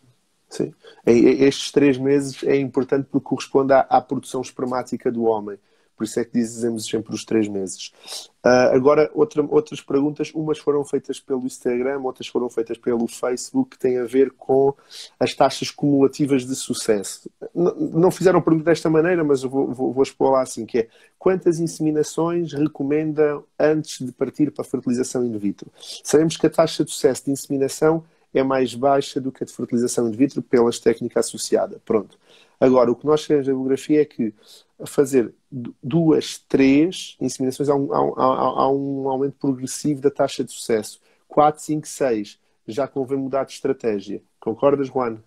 Sim. 0.50 0.74
Estes 1.06 1.72
três 1.72 1.98
meses 1.98 2.44
é 2.44 2.58
importante 2.58 3.08
porque 3.12 3.26
corresponde 3.26 3.74
à, 3.74 3.80
à 3.82 4.02
produção 4.02 4.42
espermática 4.42 5.12
do 5.12 5.24
homem. 5.26 5.58
Por 5.96 6.04
isso 6.04 6.20
é 6.20 6.26
que 6.26 6.34
dizemos 6.34 6.86
sempre 6.86 7.14
os 7.14 7.24
três 7.24 7.48
meses. 7.48 7.92
Uh, 8.46 8.74
agora, 8.74 9.10
outra, 9.14 9.44
outras 9.50 9.82
perguntas. 9.82 10.32
Umas 10.34 10.60
foram 10.60 10.84
feitas 10.84 11.20
pelo 11.20 11.46
Instagram, 11.46 12.02
outras 12.02 12.28
foram 12.28 12.50
feitas 12.50 12.78
pelo 12.78 13.08
Facebook, 13.08 13.72
que 13.72 13.80
têm 13.80 13.98
a 13.98 14.04
ver 14.04 14.32
com 14.32 14.74
as 15.20 15.34
taxas 15.34 15.72
cumulativas 15.72 16.46
de 16.46 16.56
sucesso. 16.56 17.30
Não 17.54 18.12
fizeram 18.12 18.42
pergunta 18.42 18.66
desta 18.66 18.90
maneira, 18.90 19.24
mas 19.24 19.44
eu 19.44 19.50
vou, 19.50 19.74
vou, 19.74 19.94
vou 19.94 20.04
expor 20.04 20.32
lá 20.32 20.42
assim, 20.42 20.66
que 20.66 20.80
é 20.80 20.88
quantas 21.18 21.60
inseminações 21.60 22.54
recomenda 22.54 23.42
antes 23.60 24.06
de 24.06 24.12
partir 24.12 24.52
para 24.52 24.62
a 24.62 24.68
fertilização 24.68 25.26
in 25.26 25.38
vitro? 25.38 25.72
Sabemos 26.04 26.38
que 26.38 26.46
a 26.46 26.50
taxa 26.50 26.84
de 26.84 26.92
sucesso 26.92 27.26
de 27.26 27.32
inseminação 27.32 28.04
é 28.34 28.44
mais 28.44 28.76
baixa 28.76 29.20
do 29.20 29.32
que 29.32 29.44
a 29.44 29.48
de 29.48 29.54
fertilização 29.54 30.08
in 30.08 30.12
vitro 30.12 30.42
pelas 30.42 30.78
técnicas 30.78 31.28
associadas. 31.28 31.80
Pronto. 31.86 32.18
Agora, 32.60 32.92
o 32.92 32.96
que 32.96 33.06
nós 33.06 33.26
queremos 33.26 33.48
na 33.48 33.54
biografia 33.54 34.02
é 34.02 34.06
que 34.06 34.34
fazer 34.86 35.34
duas, 35.82 36.38
três 36.38 37.16
inseminações 37.22 37.70
há 37.70 37.76
um, 37.76 37.94
há, 37.94 38.34
há 38.64 38.70
um, 38.70 39.10
aumento 39.10 39.38
progressivo 39.40 40.02
da 40.02 40.12
taxa 40.12 40.44
de 40.44 40.52
sucesso. 40.52 41.00
4, 41.28 41.62
5, 41.62 41.88
6 41.88 42.40
já 42.68 42.88
convém 42.88 43.18
mudar 43.18 43.46
de 43.46 43.54
estratégia. 43.54 44.22
Concordas, 44.40 44.90
Juan? 44.90 45.24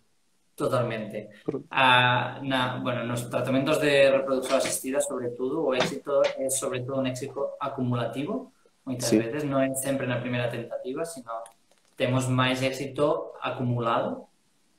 Totalmente. 0.56 1.28
Ah, 1.70 2.40
na, 2.42 2.78
bueno, 2.78 3.04
nos 3.04 3.22
tratamentos 3.22 3.78
de 3.80 4.11
reproducción 4.11 4.58
asistida, 4.58 5.00
sobre 5.00 5.30
todo, 5.30 5.64
o 5.64 5.74
éxito 5.74 6.20
é 6.37 6.50
sobre 6.50 6.80
todo 6.80 6.98
un 6.98 7.06
éxito 7.06 7.54
acumulativo. 7.61 8.52
Moitas 8.84 9.08
sí. 9.08 9.18
veces 9.18 9.44
non 9.44 9.62
é 9.62 9.70
sempre 9.78 10.08
na 10.08 10.18
primeira 10.18 10.50
tentativa, 10.50 11.04
sino 11.04 11.30
temos 11.94 12.26
máis 12.26 12.58
éxito 12.64 13.37
acumulado 13.38 14.28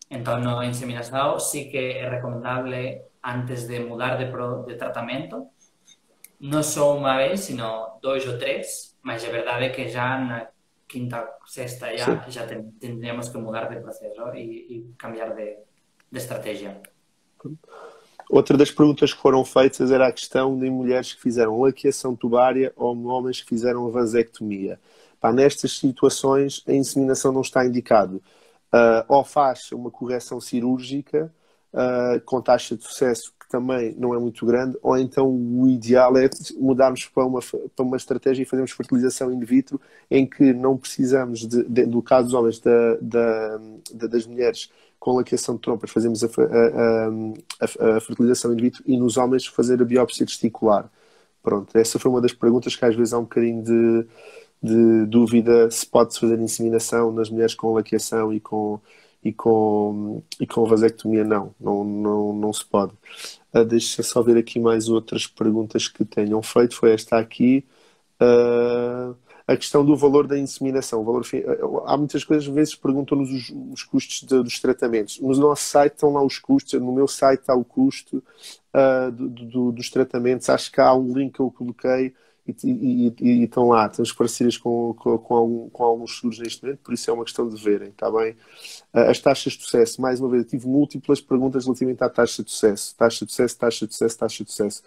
Entón, 0.10 0.42
no 0.44 0.64
inseminación 0.66 1.40
sí 1.40 1.70
que 1.70 2.02
é 2.02 2.10
recomendable 2.10 3.09
antes 3.34 3.68
de 3.68 3.80
mudar 3.80 4.18
de, 4.18 4.26
pro, 4.32 4.66
de 4.66 4.78
só 6.64 6.98
unha 6.98 7.18
vez, 7.18 7.42
sino 7.42 8.00
dois 8.02 8.26
ou 8.26 8.38
tres, 8.38 8.98
mas 9.04 9.24
é 9.24 9.30
verdade 9.30 9.70
que 9.70 9.88
já 9.88 10.18
na 10.18 10.48
quinta, 10.88 11.28
sexta 11.46 11.94
ya 11.94 12.48
ten, 12.48 12.72
tendríamos 12.80 13.30
que 13.30 13.38
mudar 13.38 13.70
de 13.70 13.82
proceso 13.82 14.34
y, 14.34 14.66
y 14.70 14.94
cambiar 14.98 15.36
de, 15.36 15.60
de 16.12 16.18
estratégia. 16.18 16.82
Outra 18.30 18.58
das 18.58 18.72
perguntas 18.72 19.14
que 19.14 19.22
foram 19.22 19.44
feitas 19.44 19.92
era 19.92 20.08
a 20.08 20.12
questão 20.12 20.58
de 20.58 20.70
mulheres 20.70 21.14
que 21.14 21.22
fizeram 21.22 21.62
laqueação 21.62 22.16
tubária 22.16 22.72
ou 22.76 22.96
homens 23.08 23.42
que 23.42 23.50
fizeram 23.50 23.90
vasectomia. 23.92 24.80
Pá, 25.20 25.34
nestas 25.34 25.78
situações, 25.78 26.64
a 26.68 26.74
inseminação 26.74 27.32
não 27.32 27.42
está 27.42 27.66
indicado. 27.66 28.22
Uh, 28.72 29.04
ou 29.08 29.24
faz 29.24 29.72
uma 29.72 29.90
correção 29.90 30.40
cirúrgica 30.40 31.34
uh, 31.74 32.20
com 32.26 32.42
taxa 32.42 32.76
de 32.76 32.84
sucesso 32.84 33.34
que 33.40 33.48
também 33.50 33.96
não 33.98 34.14
é 34.14 34.20
muito 34.20 34.46
grande, 34.46 34.78
ou 34.82 34.98
então 34.98 35.28
o 35.28 35.68
ideal 35.68 36.16
é 36.18 36.30
mudarmos 36.58 37.06
para 37.06 37.26
uma, 37.26 37.40
para 37.42 37.86
uma 37.86 37.98
estratégia 37.98 38.44
e 38.44 38.46
fazermos 38.46 38.72
fertilização 38.72 39.32
in 39.32 39.40
vitro 39.40 39.80
em 40.10 40.26
que 40.26 40.54
não 40.54 40.78
precisamos, 40.78 41.48
de, 41.48 41.64
de, 41.64 41.86
do 41.86 42.02
caso 42.02 42.28
dos 42.28 42.34
homens, 42.34 42.60
da, 42.60 42.96
da, 43.02 43.60
da, 43.94 44.08
das 44.08 44.28
mulheres 44.28 44.70
com 45.00 45.14
laqueação 45.14 45.56
de 45.56 45.62
trompas, 45.62 45.90
fazemos 45.90 46.24
a, 46.24 46.28
a, 46.28 47.08
a, 47.62 47.98
a, 47.98 48.02
fertilização 48.02 48.54
in 48.54 48.58
vitro 48.58 48.84
e 48.86 48.98
nos 48.98 49.18
homens 49.18 49.48
fazer 49.48 49.82
a 49.82 49.86
biópsia 49.86 50.26
testicular. 50.26 50.90
Pronto, 51.42 51.76
essa 51.78 51.98
foi 51.98 52.12
uma 52.12 52.22
das 52.22 52.34
perguntas 52.34 52.76
que 52.76 52.84
às 52.86 52.96
vezes 52.96 53.14
há 53.14 53.18
um 53.18 53.24
bocadinho 53.24 53.64
de, 53.64 54.08
de 54.62 55.06
dúvida 55.06 55.72
se 55.72 55.86
pode-se 55.86 56.20
fazer 56.20 56.40
inseminação 56.40 57.12
nas 57.12 57.30
mulheres 57.30 57.56
com 57.56 57.74
laqueação 57.74 58.34
e 58.34 58.40
com, 58.40 58.80
e 59.24 59.34
com, 59.34 60.22
e 60.40 60.48
com 60.48 60.66
vasectomia. 60.66 61.24
Não, 61.24 61.54
não, 61.60 61.84
não, 61.84 62.34
não 62.34 62.54
se 62.54 62.66
pode. 62.66 62.94
Uh, 63.54 63.66
deixa 63.66 64.04
só 64.04 64.22
ver 64.22 64.38
aqui 64.38 64.60
mais 64.60 64.90
outras 64.90 65.28
perguntas 65.28 65.88
que 65.88 66.06
tenham 66.06 66.42
feito. 66.42 66.76
Foi 66.76 66.92
esta 66.92 67.18
aqui. 67.18 67.66
Uh, 68.22 69.16
a 69.50 69.58
questão 69.58 69.84
do 69.84 69.96
valor 69.96 70.28
da 70.28 70.38
inseminação. 70.38 71.04
Valor, 71.04 71.24
há 71.88 71.98
muitas 71.98 72.24
coisas, 72.24 72.48
às 72.48 72.54
vezes 72.54 72.76
perguntam-nos 72.76 73.32
os, 73.32 73.50
os, 73.74 73.84
custos 73.84 74.22
de, 74.22 74.44
dos 74.44 74.60
tratamentos. 74.60 75.20
No 75.20 75.36
nosso 75.36 75.64
site 75.64 75.94
estão 75.94 76.14
lá 76.14 76.24
os 76.24 76.38
custos, 76.38 76.80
no 76.80 76.94
meu 76.94 77.08
site 77.08 77.40
está 77.40 77.56
o 77.56 77.66
custo 77.66 78.24
uh, 78.76 79.12
do, 79.12 79.28
do, 79.28 79.72
dos 79.72 79.90
tratamentos. 79.90 80.50
Acho 80.50 80.72
que 80.72 80.80
há 80.80 80.94
um 80.94 81.12
link 81.18 81.34
que 81.34 81.40
eu 81.40 81.50
coloquei 81.50 82.14
e, 82.48 83.44
estão 83.44 83.68
lá, 83.68 83.88
temos 83.90 84.12
com, 84.12 84.94
com, 84.94 85.18
com, 85.18 85.70
com, 85.72 85.84
alguns 85.84 86.16
seguros 86.16 86.40
neste 86.40 86.64
momento, 86.64 86.80
por 86.80 86.94
isso 86.94 87.10
é 87.10 87.14
uma 87.14 87.24
questão 87.24 87.48
de 87.48 87.62
verem, 87.62 87.90
está 87.90 88.10
bem? 88.12 88.36
Ah, 88.94 89.12
as 89.12 89.20
taxas 89.20 89.54
de 89.54 89.64
sucesso, 89.64 90.02
mais 90.02 90.20
uma 90.20 90.30
vez, 90.30 90.46
tive 90.46 90.68
múltiplas 90.68 91.22
perguntas 91.22 91.66
relativamente 91.66 92.04
à 92.04 92.10
taxa 92.10 92.44
de 92.44 92.52
sucesso. 92.52 92.96
Taxa 92.96 93.26
de 93.26 93.32
sucesso, 93.32 93.58
taxa 93.58 93.88
de 93.88 93.94
sucesso, 93.94 94.18
taxa 94.18 94.44
de 94.44 94.52
sucesso. 94.52 94.84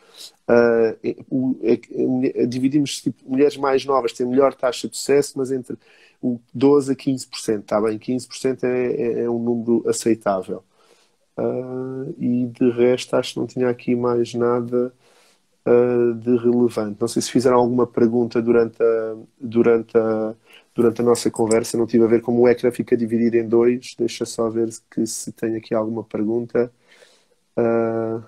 Uh, 0.48 1.24
o, 1.30 1.58
é, 1.62 2.46
dividimos 2.46 3.00
tipo, 3.00 3.22
mulheres 3.28 3.56
mais 3.56 3.84
novas 3.84 4.12
têm 4.12 4.26
melhor 4.26 4.54
taxa 4.54 4.88
de 4.88 4.96
sucesso, 4.96 5.34
mas 5.36 5.52
entre 5.52 5.78
o 6.20 6.40
12% 6.56 6.90
a 6.90 6.96
15%, 6.96 7.60
está 7.60 7.80
bem? 7.80 7.98
15% 7.98 8.64
é, 8.64 9.20
é, 9.20 9.24
é 9.24 9.30
um 9.30 9.38
número 9.38 9.88
aceitável. 9.88 10.64
Uh, 11.36 12.14
e 12.18 12.46
de 12.46 12.70
resto, 12.70 13.14
acho 13.16 13.34
que 13.34 13.40
não 13.40 13.46
tinha 13.46 13.68
aqui 13.68 13.94
mais 13.96 14.34
nada 14.34 14.92
uh, 15.66 16.14
de 16.14 16.36
relevante. 16.36 16.98
Não 17.00 17.08
sei 17.08 17.22
se 17.22 17.30
fizeram 17.30 17.58
alguma 17.58 17.86
pergunta 17.86 18.40
durante 18.42 18.82
a, 18.82 19.16
durante 19.40 19.96
a, 19.96 20.34
durante 20.74 21.00
a 21.00 21.04
nossa 21.04 21.30
conversa, 21.30 21.76
não 21.76 21.86
tive 21.86 22.04
a 22.04 22.08
ver 22.08 22.22
como 22.22 22.42
o 22.42 22.48
ecrã 22.48 22.70
fica 22.70 22.96
dividido 22.96 23.36
em 23.36 23.48
dois. 23.48 23.94
Deixa 23.98 24.24
só 24.24 24.48
ver 24.50 24.68
que 24.90 25.06
se 25.06 25.32
tem 25.32 25.56
aqui 25.56 25.74
alguma 25.74 26.04
pergunta. 26.04 26.72
Uh, 27.56 28.22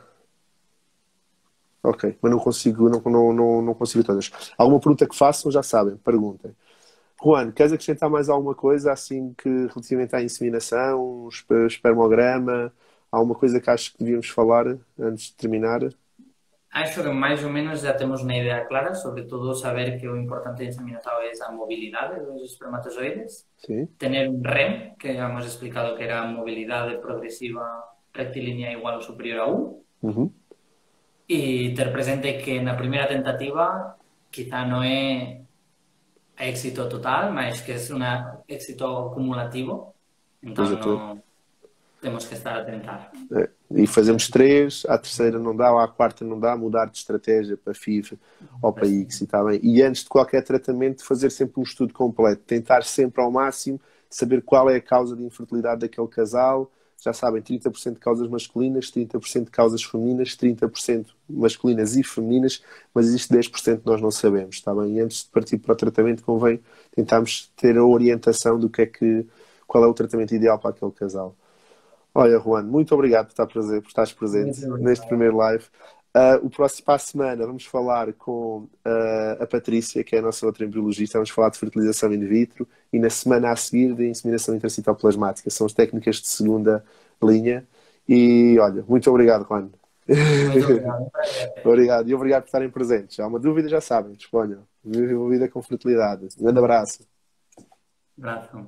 ok, 1.83 2.17
mas 2.21 2.33
não 2.33 2.39
consigo, 2.39 2.89
não, 2.89 3.01
não, 3.05 3.33
não, 3.33 3.63
não 3.63 3.75
consigo 3.75 4.05
todas. 4.05 4.31
Alguma 4.59 4.81
pergunta 4.81 5.07
que 5.07 5.17
façam, 5.17 5.51
já 5.51 5.63
sabem, 5.63 5.97
perguntem. 5.99 6.55
Juan, 7.23 7.53
queres 7.53 7.73
acrescentar 7.73 8.11
mais 8.11 8.29
alguma 8.29 8.55
coisa 8.55 8.93
assim 8.93 9.35
que 9.39 9.49
relativamente 9.49 10.15
à 10.17 10.23
inseminação, 10.23 11.29
espermograma, 11.67 12.73
alguma 13.11 13.35
coisa 13.35 13.61
que 13.61 13.71
acho 13.71 13.93
que 13.93 13.99
devíamos 14.05 14.29
falar 14.29 14.79
antes 14.99 15.27
de 15.27 15.35
terminar? 15.37 15.81
Acho 16.75 17.05
que 17.05 17.11
máis 17.15 17.39
ou 17.47 17.55
menos 17.55 17.87
já 17.87 17.95
temos 17.95 18.27
unha 18.27 18.35
idea 18.35 18.67
clara, 18.67 18.99
sobre 18.99 19.31
todo 19.31 19.55
saber 19.55 19.95
que 19.95 20.11
o 20.11 20.19
importante 20.19 20.67
de 20.67 20.83
minotauro 20.83 21.23
é 21.23 21.31
a 21.31 21.55
mobilidade 21.55 22.19
dos 22.27 22.43
espermatozoides, 22.51 23.47
sí. 23.63 23.87
tener 23.95 24.27
un 24.27 24.43
REM, 24.43 24.99
que 24.99 25.15
já 25.15 25.31
hemos 25.31 25.47
explicado 25.47 25.95
que 25.95 26.03
era 26.03 26.27
a 26.27 26.27
mobilidade 26.27 26.99
progresiva 26.99 27.63
rectilínea 28.11 28.75
igual 28.75 28.99
ou 28.99 29.07
superior 29.07 29.39
a 29.39 29.47
1, 29.47 29.55
uh 29.55 30.11
-huh. 30.11 30.29
e 31.31 31.71
ter 31.79 31.95
presente 31.95 32.43
que 32.43 32.59
na 32.59 32.75
primeira 32.75 33.07
tentativa 33.07 33.95
quizá 34.35 34.67
non 34.67 34.83
é 34.83 35.47
éxito 36.35 36.91
total, 36.91 37.31
mas 37.31 37.63
que 37.63 37.71
é 37.71 37.79
un 37.95 38.03
éxito 38.51 39.15
acumulativo, 39.15 39.95
entón 40.43 40.75
non 40.75 41.23
temos 42.05 42.27
que 42.27 42.35
estar 42.35 42.61
a 42.61 42.65
tentar. 42.65 43.11
É, 43.33 43.49
e 43.71 43.87
fazemos 43.87 44.29
três, 44.29 44.85
à 44.87 44.99
terceira 44.99 45.39
não 45.39 45.57
dá, 45.57 45.73
ou 45.73 45.79
à 45.79 45.89
quarta 45.89 46.23
não 46.23 46.39
dá, 46.39 46.55
mudar 46.55 46.85
de 46.85 46.99
estratégia 46.99 47.57
para 47.57 47.75
FIV 47.75 48.19
ou 48.63 48.73
para 48.73 48.87
X 48.87 49.23
e 49.23 49.25
está 49.25 49.43
bem. 49.43 49.59
E 49.63 49.83
antes 49.83 50.03
de 50.03 50.11
qualquer 50.11 50.45
tratamento, 50.45 51.05
fazer 51.05 51.31
sempre 51.31 51.59
um 51.59 51.63
estudo 51.63 51.95
completo, 51.95 52.43
tentar 52.47 52.85
sempre 52.85 53.23
ao 53.23 53.31
máximo 53.31 53.81
saber 54.11 54.43
qual 54.43 54.69
é 54.69 54.77
a 54.77 54.81
causa 54.81 55.17
de 55.17 55.25
infertilidade 55.25 55.81
daquele 55.81 56.07
casal. 56.07 56.71
Já 57.03 57.13
sabem, 57.13 57.43
30% 57.43 57.95
de 57.95 57.99
causas 57.99 58.29
masculinas, 58.29 58.91
30% 58.91 59.45
de 59.47 59.51
causas 59.51 59.83
femininas, 59.83 60.37
30% 60.37 61.07
masculinas 61.29 61.97
e 61.97 62.03
femininas, 62.03 62.63
mas 62.95 63.07
existe 63.07 63.33
10% 63.33 63.81
que 63.81 63.87
nós 63.87 64.01
não 64.01 64.11
sabemos, 64.11 64.57
está 64.57 64.75
bem? 64.75 64.97
E 64.97 65.01
antes 65.01 65.25
de 65.25 65.31
partir 65.31 65.59
para 65.59 65.73
o 65.73 65.77
tratamento, 65.77 66.23
convém 66.23 66.61
tentarmos 66.95 67.51
ter 67.57 67.77
a 67.77 67.85
orientação 67.85 68.59
do 68.59 68.71
que 68.71 68.83
é 68.83 68.87
que, 68.87 69.27
qual 69.67 69.85
é 69.85 69.87
o 69.87 69.95
tratamento 69.95 70.35
ideal 70.35 70.59
para 70.59 70.71
aquele 70.71 70.93
casal. 70.93 71.35
Olha, 72.15 72.39
Juan, 72.39 72.63
muito 72.63 72.95
obrigado 72.95 73.27
por, 73.27 73.33
estar 73.33 73.47
presente, 73.47 73.83
por 73.83 73.89
estares 73.89 74.13
presente 74.13 74.67
neste 74.67 75.07
primeiro 75.07 75.37
live. 75.37 75.65
Uh, 76.17 76.47
o 76.47 76.49
próximo 76.49 76.85
para 76.85 76.95
a 76.95 76.99
semana 76.99 77.45
vamos 77.45 77.67
falar 77.67 78.13
com 78.13 78.69
uh, 78.87 79.43
a 79.43 79.47
Patrícia, 79.49 80.05
que 80.05 80.15
é 80.15 80.21
a 80.21 80.23
nossa 80.23 80.47
outra 80.47 80.65
embriologista, 80.65 81.19
vamos 81.19 81.31
falar 81.31 81.49
de 81.49 81.59
fertilização 81.59 82.13
in 82.15 82.25
vitro 82.25 82.69
e 82.93 83.01
na 83.01 83.11
semana 83.11 83.51
a 83.51 83.57
seguir 83.57 83.95
de 83.97 84.09
inseminação 84.09 84.55
intracitoplasmática. 84.55 85.51
São 85.51 85.67
as 85.67 85.73
técnicas 85.73 86.17
de 86.17 86.29
segunda 86.29 86.85
linha. 87.21 87.67
E 88.09 88.57
olha, 88.61 88.85
muito 88.87 89.11
obrigado, 89.11 89.45
Juan. 89.45 89.71
Muito 90.07 90.65
obrigado. 90.71 91.11
obrigado. 91.65 92.09
E 92.09 92.15
obrigado 92.15 92.43
por 92.43 92.49
estarem 92.49 92.71
presentes. 92.71 93.19
Há 93.19 93.27
uma 93.27 93.41
dúvida, 93.41 93.69
já 93.69 93.81
sabem, 93.81 94.13
disponham. 94.13 94.63
Viva 94.85 95.27
a 95.27 95.31
vida 95.31 95.49
com 95.49 95.61
fertilidade. 95.63 96.29
Um 96.39 96.45
grande 96.45 96.59
abraço. 96.61 97.05
Abraço. 98.17 98.65